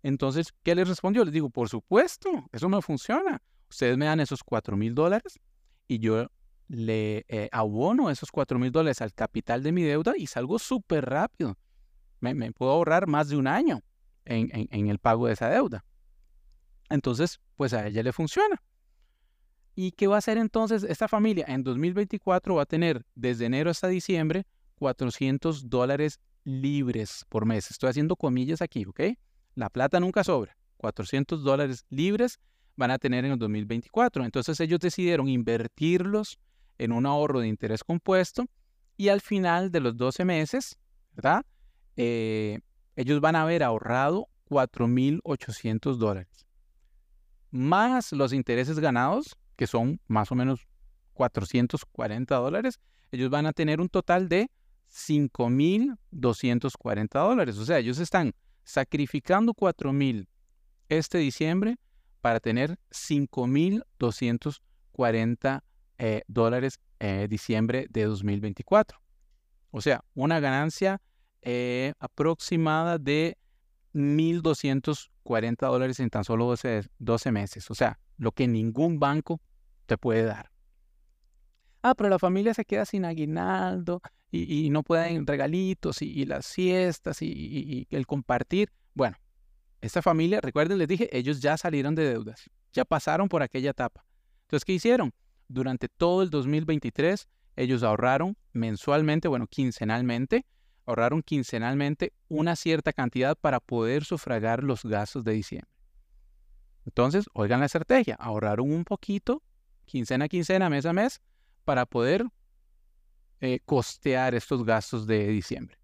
Entonces, 0.05 0.53
¿qué 0.61 0.75
le 0.75 0.83
respondió? 0.83 1.25
Le 1.25 1.31
digo, 1.31 1.49
por 1.49 1.67
supuesto, 1.67 2.29
eso 2.51 2.69
no 2.69 2.79
funciona. 2.83 3.41
Ustedes 3.67 3.97
me 3.97 4.05
dan 4.05 4.19
esos 4.19 4.43
cuatro 4.43 4.77
mil 4.77 4.93
dólares 4.93 5.39
y 5.87 5.97
yo 5.97 6.27
le 6.67 7.25
eh, 7.27 7.49
abono 7.51 8.11
esos 8.11 8.31
4 8.31 8.59
mil 8.59 8.71
dólares 8.71 9.01
al 9.01 9.13
capital 9.13 9.63
de 9.63 9.71
mi 9.71 9.81
deuda 9.81 10.13
y 10.15 10.27
salgo 10.27 10.59
súper 10.59 11.05
rápido. 11.05 11.57
Me, 12.19 12.51
puedo 12.51 12.71
ahorrar 12.71 13.07
más 13.07 13.29
de 13.29 13.37
un 13.37 13.47
año 13.47 13.81
en, 14.25 14.87
el 14.87 14.99
pago 14.99 15.25
de 15.25 15.33
esa 15.33 15.49
deuda. 15.49 15.83
Entonces, 16.89 17.39
pues 17.55 17.73
a 17.73 17.87
ella 17.87 18.03
le 18.03 18.13
funciona. 18.13 18.61
¿Y 19.73 19.91
qué 19.91 20.05
va 20.05 20.15
a 20.15 20.19
hacer 20.19 20.37
entonces 20.37 20.83
esta 20.83 21.07
familia? 21.07 21.45
En 21.47 21.63
2024 21.63 22.55
va 22.55 22.61
a 22.61 22.65
tener 22.67 23.05
desde 23.15 23.45
enero 23.45 23.71
hasta 23.71 23.87
diciembre 23.87 24.45
400 24.75 25.67
dólares 25.67 26.19
libres 26.43 27.25
por 27.27 27.45
mes. 27.45 27.71
Estoy 27.71 27.89
haciendo 27.89 28.15
comillas 28.15 28.61
aquí, 28.61 28.85
¿ok? 28.85 29.01
La 29.55 29.69
plata 29.69 29.99
nunca 29.99 30.23
sobra. 30.23 30.55
400 30.77 31.43
dólares 31.43 31.85
libres 31.89 32.39
van 32.75 32.91
a 32.91 32.99
tener 32.99 33.25
en 33.25 33.31
el 33.31 33.39
2024. 33.39 34.23
Entonces 34.25 34.59
ellos 34.59 34.79
decidieron 34.79 35.27
invertirlos 35.29 36.37
en 36.77 36.91
un 36.91 37.05
ahorro 37.05 37.39
de 37.39 37.47
interés 37.47 37.81
compuesto 37.83 38.45
y 38.97 39.07
al 39.09 39.21
final 39.21 39.71
de 39.71 39.79
los 39.79 39.97
12 39.97 40.25
meses, 40.25 40.77
¿verdad? 41.13 41.45
Eh, 41.95 42.59
ellos 42.95 43.21
van 43.21 43.35
a 43.35 43.43
haber 43.43 43.61
ahorrado 43.63 44.27
4.800 44.49 45.95
dólares. 45.95 46.45
Más 47.51 48.11
los 48.11 48.33
intereses 48.33 48.79
ganados, 48.79 49.37
que 49.55 49.67
son 49.67 50.01
más 50.07 50.31
o 50.31 50.35
menos 50.35 50.67
440 51.13 52.35
dólares, 52.35 52.79
ellos 53.11 53.29
van 53.29 53.45
a 53.45 53.53
tener 53.53 53.79
un 53.79 53.87
total 53.87 54.27
de 54.27 54.49
5.240 54.91 57.07
dólares. 57.11 57.57
O 57.57 57.65
sea, 57.65 57.79
ellos 57.79 57.99
están 57.99 58.33
sacrificando 58.65 59.53
4.000 59.53 60.27
este 60.89 61.19
diciembre 61.19 61.77
para 62.19 62.41
tener 62.41 62.77
5.240 62.91 65.61
eh, 65.97 66.23
dólares 66.27 66.81
eh, 66.99 67.27
diciembre 67.29 67.87
de 67.89 68.05
2024. 68.05 68.99
O 69.71 69.81
sea, 69.81 70.03
una 70.13 70.39
ganancia 70.39 71.01
eh, 71.41 71.93
aproximada 71.99 72.97
de 72.97 73.37
1.240 73.93 75.55
dólares 75.57 75.99
en 75.99 76.09
tan 76.09 76.23
solo 76.23 76.45
12, 76.45 77.31
meses. 77.31 77.69
O 77.71 77.75
sea, 77.75 77.99
lo 78.17 78.31
que 78.31 78.47
ningún 78.47 78.99
banco 78.99 79.41
te 79.85 79.97
puede 79.97 80.23
dar. 80.23 80.49
Ah, 81.83 81.93
pero 81.93 82.09
la 82.09 82.19
familia 82.19 82.53
se 82.53 82.65
queda 82.65 82.85
sin 82.85 83.05
aguinaldo 83.05 84.01
y, 84.43 84.69
no 84.69 84.83
pueden 84.83 85.25
regalitos 85.25 86.01
y, 86.01 86.25
las 86.25 86.47
fiestas 86.47 87.21
y, 87.21 87.27
y, 87.27 87.87
el 87.95 88.05
compartir. 88.05 88.71
Bueno, 88.93 89.17
esta 89.81 90.01
familia, 90.01 90.41
recuerden, 90.41 90.77
les 90.77 90.87
dije, 90.87 91.09
ellos 91.15 91.39
ya 91.41 91.57
salieron 91.57 91.95
de 91.95 92.03
deudas, 92.09 92.49
ya 92.73 92.85
pasaron 92.85 93.29
por 93.29 93.41
aquella 93.41 93.71
etapa. 93.71 94.05
Entonces, 94.43 94.65
¿qué 94.65 94.73
hicieron? 94.73 95.13
durante 95.47 95.87
todo 95.87 96.21
el 96.21 96.29
2023 96.29 97.27
ellos 97.55 97.83
ahorraron 97.83 98.37
mensualmente, 98.51 99.27
bueno, 99.27 99.47
quincenalmente, 99.47 100.45
ahorraron 100.85 101.21
quincenalmente 101.21 102.13
una 102.27 102.55
cierta 102.55 102.91
cantidad 102.91 103.37
para 103.37 103.59
poder 103.59 104.03
sufragar 104.03 104.63
los 104.63 104.83
gastos 104.83 105.23
de 105.23 105.33
diciembre. 105.33 105.71
Entonces, 106.85 107.25
oigan 107.33 107.61
la 107.61 107.67
estrategia, 107.67 108.15
ahorraron 108.15 108.71
un 108.71 108.83
poquito, 108.83 109.41
quincena 109.85 110.25
a 110.25 110.27
quincena, 110.27 110.69
mes 110.69 110.85
a 110.85 110.93
mes, 110.93 111.21
para 111.63 111.85
poder 111.85 112.25
eh, 113.41 113.59
costear 113.65 114.35
estos 114.35 114.63
gastos 114.63 115.07
de 115.07 115.27
diciembre. 115.27 115.77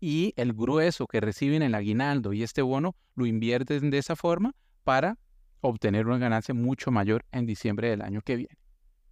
Y 0.00 0.34
el 0.36 0.52
grueso 0.52 1.06
que 1.06 1.20
reciben 1.20 1.62
el 1.62 1.74
aguinaldo 1.74 2.32
y 2.32 2.42
este 2.42 2.62
bono 2.62 2.96
lo 3.14 3.26
invierten 3.26 3.90
de 3.90 3.98
esa 3.98 4.16
forma 4.16 4.54
para 4.82 5.18
obtener 5.60 6.06
una 6.06 6.18
ganancia 6.18 6.54
mucho 6.54 6.90
mayor 6.90 7.24
en 7.30 7.46
diciembre 7.46 7.88
del 7.88 8.02
año 8.02 8.20
que 8.22 8.36
viene. 8.36 8.58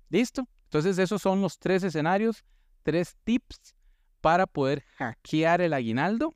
¿Listo? 0.08 0.48
Entonces 0.64 0.98
esos 0.98 1.22
son 1.22 1.40
los 1.40 1.58
tres 1.58 1.82
escenarios, 1.84 2.44
tres 2.82 3.16
tips 3.24 3.74
para 4.20 4.46
poder 4.46 4.84
hackear 4.96 5.60
el 5.60 5.72
aguinaldo 5.72 6.34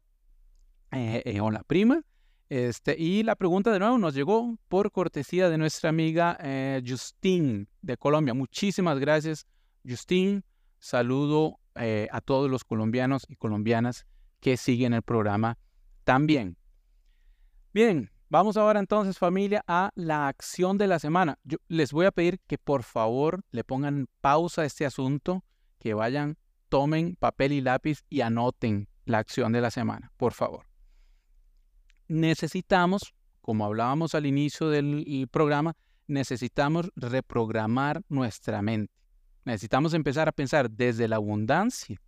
eh, 0.92 1.22
eh, 1.24 1.40
o 1.40 1.50
la 1.50 1.62
prima. 1.64 2.02
Este, 2.48 2.96
y 2.98 3.22
la 3.22 3.36
pregunta 3.36 3.72
de 3.72 3.78
nuevo 3.78 3.98
nos 3.98 4.14
llegó 4.14 4.56
por 4.68 4.92
cortesía 4.92 5.48
de 5.48 5.58
nuestra 5.58 5.90
amiga 5.90 6.36
eh, 6.40 6.82
Justine 6.86 7.66
de 7.82 7.96
Colombia. 7.96 8.34
Muchísimas 8.34 8.98
gracias, 8.98 9.46
Justine. 9.88 10.42
Saludo 10.84 11.60
a 11.74 12.20
todos 12.20 12.50
los 12.50 12.62
colombianos 12.62 13.24
y 13.26 13.36
colombianas 13.36 14.04
que 14.40 14.58
siguen 14.58 14.92
el 14.92 15.00
programa 15.00 15.56
también. 16.04 16.58
Bien, 17.72 18.10
Vamos 18.28 18.56
ahora 18.56 18.80
entonces 18.80 19.16
familia 19.16 19.62
a 19.68 19.92
la 19.94 20.26
acción 20.26 20.76
de 20.76 20.88
la 20.88 20.98
semana. 20.98 21.38
Yo 21.44 21.58
les 21.68 21.92
voy 21.92 22.04
a 22.04 22.10
pedir 22.10 22.40
que 22.48 22.58
por 22.58 22.82
favor 22.82 23.44
le 23.52 23.62
pongan 23.62 24.08
pausa 24.20 24.62
a 24.62 24.64
este 24.64 24.84
asunto, 24.84 25.44
que 25.78 25.94
vayan, 25.94 26.36
tomen 26.68 27.14
papel 27.14 27.52
y 27.52 27.60
lápiz 27.60 28.02
y 28.10 28.22
anoten 28.22 28.88
la 29.04 29.18
acción 29.18 29.52
de 29.52 29.60
la 29.60 29.70
semana, 29.70 30.10
por 30.16 30.32
favor. 30.32 30.66
Necesitamos, 32.08 33.14
como 33.40 33.64
hablábamos 33.66 34.16
al 34.16 34.26
inicio 34.26 34.68
del 34.68 35.28
programa, 35.30 35.76
necesitamos 36.08 36.90
reprogramar 36.96 38.02
nuestra 38.08 38.62
mente. 38.62 39.03
Necesitamos 39.44 39.92
empezar 39.94 40.28
a 40.28 40.32
pensar 40.32 40.70
desde 40.70 41.06
la 41.06 41.16
abundancia. 41.16 42.00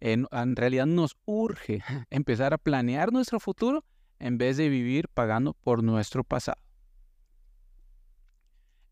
En, 0.00 0.26
realidad 0.56 0.86
nos 0.86 1.16
urge 1.24 1.82
empezar 2.10 2.54
a 2.54 2.58
planear 2.58 3.12
nuestro 3.12 3.40
futuro 3.40 3.84
en 4.18 4.38
vez 4.38 4.56
de 4.56 4.68
vivir 4.68 5.08
pagando 5.08 5.54
por 5.54 5.82
nuestro 5.82 6.22
pasado. 6.22 6.60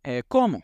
Eh, 0.05 0.22
¿Cómo? 0.27 0.62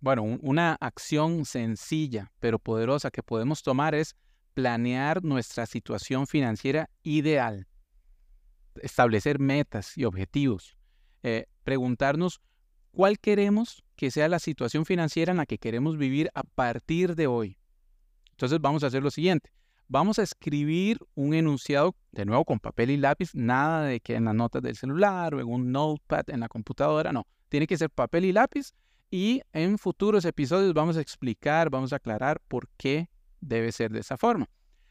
Bueno, 0.00 0.24
una 0.24 0.76
acción 0.80 1.44
sencilla 1.44 2.32
pero 2.40 2.58
poderosa 2.58 3.12
que 3.12 3.22
podemos 3.22 3.62
tomar 3.62 3.94
es 3.94 4.16
planear 4.54 5.22
nuestra 5.22 5.66
situación 5.66 6.26
financiera 6.26 6.90
ideal, 7.02 7.68
establecer 8.76 9.38
metas 9.38 9.96
y 9.96 10.04
objetivos, 10.04 10.76
eh, 11.22 11.46
preguntarnos 11.62 12.40
¿Cuál 12.94 13.18
queremos 13.18 13.82
que 13.96 14.10
sea 14.10 14.28
la 14.28 14.38
situación 14.38 14.84
financiera 14.84 15.30
en 15.30 15.38
la 15.38 15.46
que 15.46 15.56
queremos 15.56 15.96
vivir 15.96 16.30
a 16.34 16.42
partir 16.42 17.16
de 17.16 17.26
hoy? 17.26 17.56
Entonces 18.32 18.60
vamos 18.60 18.84
a 18.84 18.88
hacer 18.88 19.02
lo 19.02 19.10
siguiente. 19.10 19.50
Vamos 19.88 20.18
a 20.18 20.22
escribir 20.22 20.98
un 21.14 21.32
enunciado, 21.32 21.96
de 22.12 22.26
nuevo 22.26 22.44
con 22.44 22.60
papel 22.60 22.90
y 22.90 22.98
lápiz, 22.98 23.34
nada 23.34 23.84
de 23.84 24.00
que 24.00 24.14
en 24.14 24.26
las 24.26 24.34
notas 24.34 24.60
del 24.60 24.76
celular 24.76 25.34
o 25.34 25.40
en 25.40 25.48
un 25.48 25.72
notepad 25.72 26.28
en 26.28 26.40
la 26.40 26.48
computadora, 26.48 27.12
no. 27.12 27.26
Tiene 27.48 27.66
que 27.66 27.78
ser 27.78 27.88
papel 27.88 28.26
y 28.26 28.32
lápiz 28.32 28.72
y 29.10 29.40
en 29.54 29.78
futuros 29.78 30.26
episodios 30.26 30.74
vamos 30.74 30.98
a 30.98 31.00
explicar, 31.00 31.70
vamos 31.70 31.94
a 31.94 31.96
aclarar 31.96 32.40
por 32.46 32.68
qué 32.76 33.08
debe 33.40 33.72
ser 33.72 33.90
de 33.90 34.00
esa 34.00 34.18
forma. 34.18 34.50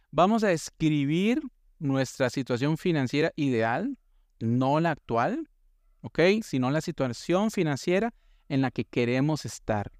Vamos 0.09 0.43
a 0.43 0.51
escribir 0.51 1.39
nuestra 1.77 2.31
situación 2.31 2.79
financiera 2.79 3.31
ideal, 3.35 3.95
no 4.39 4.79
la 4.79 4.89
actual, 4.89 5.47
¿ok? 6.01 6.19
Sino 6.43 6.71
la 6.71 6.81
situación 6.81 7.51
financiera 7.51 8.13
en 8.49 8.61
la 8.61 8.71
que 8.71 8.85
queremos 8.85 9.45
estar, 9.45 9.91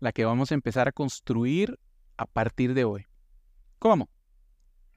la 0.00 0.12
que 0.12 0.24
vamos 0.24 0.50
a 0.50 0.54
empezar 0.54 0.88
a 0.88 0.92
construir 0.92 1.78
a 2.16 2.26
partir 2.26 2.74
de 2.74 2.84
hoy. 2.84 3.06
¿Cómo? 3.78 4.08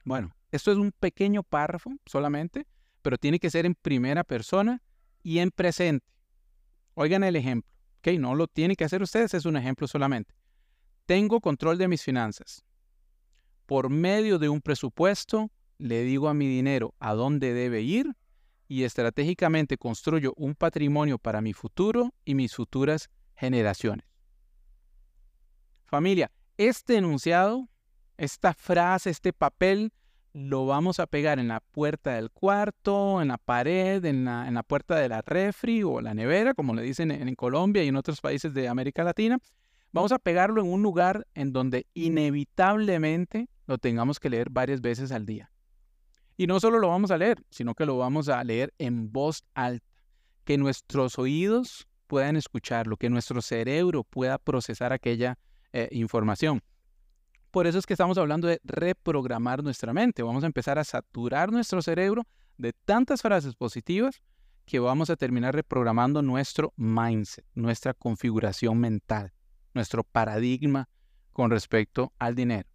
Bueno, 0.04 0.34
esto 0.50 0.72
es 0.72 0.78
un 0.78 0.92
pequeño 0.92 1.42
párrafo 1.42 1.92
solamente, 2.06 2.66
pero 3.02 3.18
tiene 3.18 3.38
que 3.38 3.50
ser 3.50 3.66
en 3.66 3.74
primera 3.74 4.24
persona 4.24 4.82
y 5.22 5.38
en 5.38 5.50
presente. 5.50 6.06
Oigan 6.94 7.24
el 7.24 7.36
ejemplo, 7.36 7.70
¿ok? 7.98 8.18
No 8.18 8.34
lo 8.34 8.46
tienen 8.46 8.76
que 8.76 8.84
hacer 8.84 9.02
ustedes, 9.02 9.34
es 9.34 9.44
un 9.44 9.56
ejemplo 9.56 9.86
solamente. 9.86 10.34
Tengo 11.06 11.40
control 11.40 11.78
de 11.78 11.88
mis 11.88 12.02
finanzas. 12.02 12.64
Por 13.66 13.88
medio 13.88 14.38
de 14.38 14.48
un 14.48 14.60
presupuesto, 14.60 15.50
le 15.78 16.02
digo 16.02 16.28
a 16.28 16.34
mi 16.34 16.46
dinero 16.46 16.94
a 16.98 17.14
dónde 17.14 17.54
debe 17.54 17.82
ir 17.82 18.14
y 18.70 18.84
estratégicamente 18.84 19.76
construyo 19.76 20.32
un 20.36 20.54
patrimonio 20.54 21.18
para 21.18 21.40
mi 21.40 21.52
futuro 21.52 22.14
y 22.24 22.36
mis 22.36 22.54
futuras 22.54 23.10
generaciones. 23.34 24.06
Familia, 25.84 26.30
este 26.56 26.96
enunciado 26.96 27.68
esta 28.20 28.52
frase, 28.52 29.08
este 29.08 29.32
papel, 29.32 29.92
lo 30.34 30.66
vamos 30.66 31.00
a 31.00 31.06
pegar 31.06 31.38
en 31.38 31.48
la 31.48 31.60
puerta 31.60 32.14
del 32.14 32.30
cuarto, 32.30 33.22
en 33.22 33.28
la 33.28 33.38
pared, 33.38 34.04
en 34.04 34.26
la, 34.26 34.62
puerta 34.62 34.96
de 34.96 35.08
la 35.08 35.22
refri 35.22 35.82
o 35.82 36.02
la 36.02 36.12
nevera, 36.12 36.52
como 36.52 36.74
le 36.74 36.82
dicen 36.82 37.10
en, 37.10 37.34
Colombia 37.34 37.82
y 37.82 37.88
en 37.88 37.96
otros 37.96 38.20
países 38.20 38.52
de 38.52 38.68
América 38.68 39.02
Latina. 39.02 39.38
Vamos 39.90 40.12
a 40.12 40.18
pegarlo 40.18 40.60
en 40.60 40.70
un 40.70 40.82
lugar 40.82 41.26
en 41.34 41.52
donde 41.52 41.86
inevitablemente 41.94 43.48
lo 43.66 43.78
tengamos 43.78 44.20
que 44.20 44.28
leer 44.28 44.50
varias 44.50 44.82
veces 44.82 45.10
al 45.12 45.24
día. 45.24 45.49
Y 46.40 46.46
no 46.46 46.58
solo 46.58 46.78
lo 46.78 46.88
vamos 46.88 47.10
a 47.10 47.18
leer, 47.18 47.44
sino 47.50 47.74
que 47.74 47.84
lo 47.84 47.98
vamos 47.98 48.30
a 48.30 48.42
leer 48.42 48.72
en 48.78 49.12
voz 49.12 49.44
alta, 49.52 49.84
que 50.44 50.56
nuestros 50.56 51.18
oídos 51.18 51.86
puedan 52.06 52.34
escucharlo, 52.34 52.96
que 52.96 53.10
nuestro 53.10 53.42
cerebro 53.42 54.04
pueda 54.04 54.38
procesar 54.38 54.90
aquella 54.90 55.36
eh, 55.74 55.90
información. 55.92 56.62
Por 57.50 57.66
eso 57.66 57.78
es 57.78 57.84
que 57.84 57.92
estamos 57.92 58.16
hablando 58.16 58.48
de 58.48 58.58
reprogramar 58.64 59.62
nuestra 59.62 59.92
mente. 59.92 60.22
Vamos 60.22 60.42
a 60.42 60.46
empezar 60.46 60.78
a 60.78 60.84
saturar 60.84 61.52
nuestro 61.52 61.82
cerebro 61.82 62.26
de 62.56 62.72
tantas 62.72 63.20
frases 63.20 63.54
positivas 63.54 64.22
que 64.64 64.78
vamos 64.78 65.10
a 65.10 65.16
terminar 65.16 65.54
reprogramando 65.54 66.22
nuestro 66.22 66.72
mindset, 66.74 67.44
nuestra 67.52 67.92
configuración 67.92 68.78
mental, 68.78 69.34
nuestro 69.74 70.04
paradigma 70.04 70.88
con 71.34 71.50
respecto 71.50 72.14
al 72.18 72.34
dinero. 72.34 72.66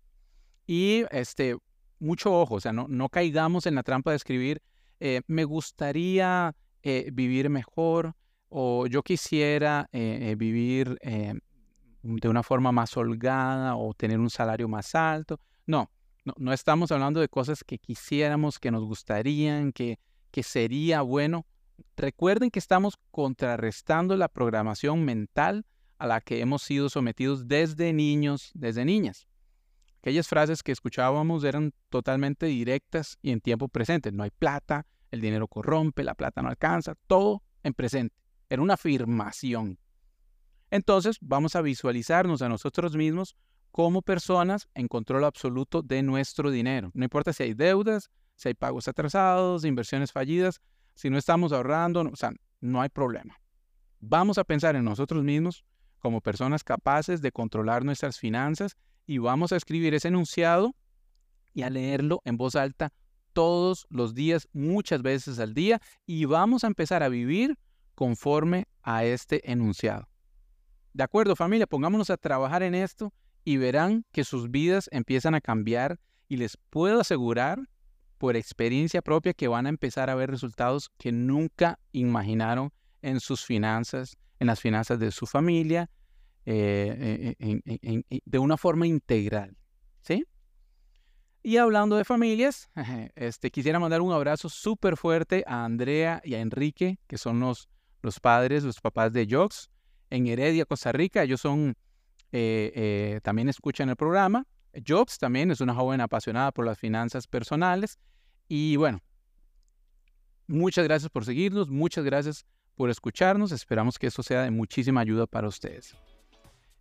Y 0.68 1.06
este, 1.10 1.58
mucho 2.00 2.34
ojo, 2.34 2.56
o 2.56 2.60
sea, 2.60 2.74
no, 2.74 2.88
no 2.88 3.10
caigamos 3.10 3.66
en 3.66 3.76
la 3.76 3.84
trampa 3.84 4.12
de 4.12 4.18
escribir, 4.18 4.62
eh, 5.00 5.22
me 5.28 5.44
gustaría 5.44 6.56
eh, 6.84 7.10
vivir 7.12 7.50
mejor 7.50 8.16
o 8.50 8.88
yo 8.88 9.04
quisiera 9.04 9.90
eh, 9.92 10.36
vivir 10.38 10.98
de 11.02 12.30
una 12.30 12.44
forma 12.44 12.72
más 12.72 12.96
holgada 12.96 13.76
o 13.76 13.94
tener 13.94 14.20
un 14.20 14.30
salario 14.30 14.68
más 14.68 14.96
alto. 14.96 15.40
No, 15.66 15.90
no, 16.38 16.54
estamos 16.54 16.92
hablando 16.92 17.20
de 17.20 17.28
cosas 17.28 17.64
que 17.64 17.78
quisiéramos, 17.78 18.60
que 18.60 18.72
nos 18.72 18.84
gustarían, 18.84 19.74
que, 19.74 20.00
que 20.32 20.44
sería 20.44 21.02
bueno. 21.02 21.46
Recuerden 21.98 22.52
que 22.52 22.60
estamos 22.60 22.98
contrarrestando 23.12 24.16
la 24.16 24.30
programación 24.30 25.04
mental 25.04 25.66
a 25.98 26.08
la 26.08 26.22
que 26.22 26.40
hemos 26.40 26.62
sido 26.62 26.90
sometidos 26.90 27.48
desde 27.48 27.92
niños, 27.94 28.52
desde 28.54 28.86
niñas. 28.86 29.28
Aquellas 30.06 30.28
frases 30.28 30.62
que 30.62 30.72
escuchábamos 30.72 31.44
eran 31.44 31.74
totalmente 31.90 32.46
directas 32.46 33.18
y 33.24 33.32
en 33.32 33.42
tiempo 33.42 33.70
presente. 33.70 34.12
No 34.12 34.22
hay 34.22 34.30
plata, 34.30 34.86
el 35.10 35.20
dinero 35.20 35.48
corrompe, 35.48 36.04
la 36.04 36.14
plata 36.14 36.44
no 36.44 36.50
alcanza, 36.50 36.94
todo 37.08 37.42
en 37.64 37.74
presente. 37.74 38.16
Era 38.48 38.62
una 38.62 38.76
afirmación. 38.76 39.80
Entonces 40.70 41.18
vamos 41.22 41.56
a 41.56 41.64
visualizarnos 41.64 42.44
a 42.44 42.50
nosotros 42.50 42.96
mismos 42.96 43.36
como 43.72 44.04
personas 44.04 44.70
en 44.76 44.88
control 44.88 45.24
absoluto 45.24 45.82
de 45.82 46.04
nuestro 46.04 46.52
dinero. 46.52 46.92
No 46.94 47.04
importa 47.04 47.34
si 47.34 47.42
hay 47.42 47.56
deudas, 47.56 48.12
si 48.36 48.50
hay 48.50 48.54
pagos 48.54 48.88
atrasados, 48.88 49.66
inversiones 49.66 50.12
fallidas, 50.12 50.62
si 50.94 51.10
no 51.10 51.18
estamos 51.18 51.52
ahorrando, 51.52 52.02
o 52.02 52.16
sea, 52.16 52.32
no 52.62 52.80
hay 52.80 52.90
problema. 52.90 53.40
Vamos 54.02 54.38
a 54.38 54.44
pensar 54.44 54.76
en 54.76 54.86
nosotros 54.86 55.24
mismos 55.24 55.66
como 55.98 56.22
personas 56.22 56.64
capaces 56.64 57.24
de 57.24 57.32
controlar 57.32 57.84
nuestras 57.84 58.20
finanzas 58.20 58.78
y 59.06 59.18
vamos 59.18 59.52
a 59.52 59.56
escribir 59.56 59.94
ese 59.94 60.08
enunciado 60.08 60.76
y 61.54 61.64
a 61.64 61.70
leerlo 61.70 62.22
en 62.26 62.38
voz 62.38 62.56
alta 62.56 62.92
todos 63.34 63.86
los 63.90 64.14
días, 64.14 64.48
muchas 64.54 65.02
veces 65.02 65.40
al 65.40 65.54
día, 65.54 65.82
y 66.06 66.26
vamos 66.26 66.64
a 66.64 66.68
empezar 66.68 67.04
a 67.04 67.10
vivir 67.10 67.58
conforme 67.94 68.68
a 68.82 69.04
este 69.04 69.52
enunciado. 69.52 70.08
De 70.94 71.04
acuerdo, 71.04 71.36
familia, 71.36 71.68
pongámonos 71.68 72.10
a 72.10 72.18
trabajar 72.18 72.64
en 72.64 72.76
esto 72.76 73.14
y 73.44 73.58
verán 73.58 74.06
que 74.12 74.24
sus 74.24 74.50
vidas 74.50 74.90
empiezan 74.92 75.36
a 75.36 75.42
cambiar 75.42 76.00
y 76.30 76.38
les 76.38 76.58
puedo 76.70 77.02
asegurar 77.02 77.60
por 78.18 78.36
experiencia 78.36 79.02
propia 79.02 79.34
que 79.34 79.48
van 79.48 79.66
a 79.66 79.70
empezar 79.70 80.10
a 80.10 80.16
ver 80.16 80.32
resultados 80.32 80.90
que 80.98 81.12
nunca 81.12 81.80
imaginaron 81.92 82.72
en 83.02 83.20
sus 83.20 83.46
finanzas, 83.46 84.18
en 84.40 84.48
las 84.48 84.62
finanzas 84.62 84.98
de 85.00 85.12
su 85.12 85.26
familia, 85.26 85.90
eh, 86.46 87.36
eh, 87.40 88.22
de 88.26 88.40
una 88.40 88.58
forma 88.58 88.88
integral. 88.88 89.56
¿Sí? 90.02 90.24
Y 91.46 91.58
hablando 91.58 91.96
de 91.96 92.06
familias, 92.06 92.70
este, 93.16 93.52
quisiera 93.52 93.80
mandar 93.80 94.02
un 94.02 94.12
abrazo 94.12 94.50
súper 94.50 94.98
fuerte 94.98 95.44
a 95.46 95.64
Andrea 95.64 96.20
y 96.24 96.34
a 96.34 96.40
Enrique, 96.40 96.98
que 97.06 97.20
son 97.20 97.40
los, 97.40 97.70
los 98.02 98.20
padres, 98.20 98.64
los 98.64 98.82
papás 98.82 99.14
de 99.14 99.28
Jox 99.30 99.70
en 100.10 100.28
Heredia, 100.28 100.66
Costa 100.66 100.92
Rica. 100.92 101.24
Ellos 101.24 101.42
son, 101.42 101.76
eh, 102.32 102.72
eh, 102.76 103.20
también 103.22 103.50
escuchan 103.50 103.90
el 103.90 103.96
programa. 103.96 104.46
Jobs 104.86 105.18
también 105.20 105.52
es 105.52 105.62
una 105.62 105.74
joven 105.74 106.02
apasionada 106.02 106.52
por 106.52 106.66
las 106.66 106.80
finanzas 106.80 107.28
personales. 107.28 108.00
Y 108.48 108.76
bueno, 108.76 109.02
muchas 110.48 110.84
gracias 110.84 111.10
por 111.10 111.26
seguirnos, 111.26 111.70
muchas 111.70 112.04
gracias 112.04 112.46
por 112.76 112.90
escucharnos. 112.90 113.52
Esperamos 113.52 114.00
que 114.00 114.08
eso 114.08 114.24
sea 114.24 114.42
de 114.42 114.52
muchísima 114.52 115.02
ayuda 115.02 115.28
para 115.28 115.48
ustedes. 115.48 115.96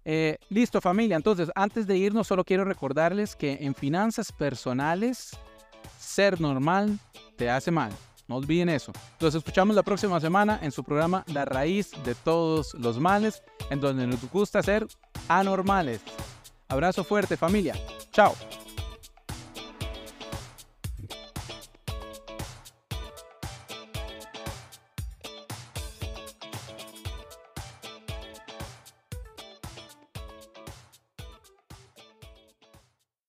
Eh, 0.05 0.37
listo 0.51 0.81
familia, 0.81 1.17
entonces 1.17 1.51
antes 1.55 1.87
de 1.87 1.97
irnos 1.97 2.27
solo 2.27 2.45
quiero 2.45 2.64
recordarles 2.64 3.35
que 3.35 3.59
en 3.61 3.75
finanzas 3.75 4.31
personales 4.33 5.31
ser 5.99 6.40
normal 6.40 6.99
te 7.37 7.49
hace 7.49 7.71
mal. 7.71 7.90
No 8.27 8.37
olviden 8.37 8.69
eso. 8.69 8.93
Los 9.21 9.35
escuchamos 9.35 9.77
la 9.77 9.83
próxima 9.83 10.21
semana 10.21 10.59
en 10.62 10.73
su 10.73 10.83
programa 10.83 11.25
La 11.33 11.45
raíz 11.45 11.90
de 12.05 12.14
todos 12.14 12.75
los 12.75 12.99
males, 12.99 13.43
en 13.71 13.81
donde 13.81 14.07
nos 14.07 14.31
gusta 14.31 14.62
ser 14.62 14.87
anormales. 15.29 16.01
Abrazo 16.69 17.05
fuerte 17.05 17.37
familia. 17.37 17.75
Chao. 18.12 18.35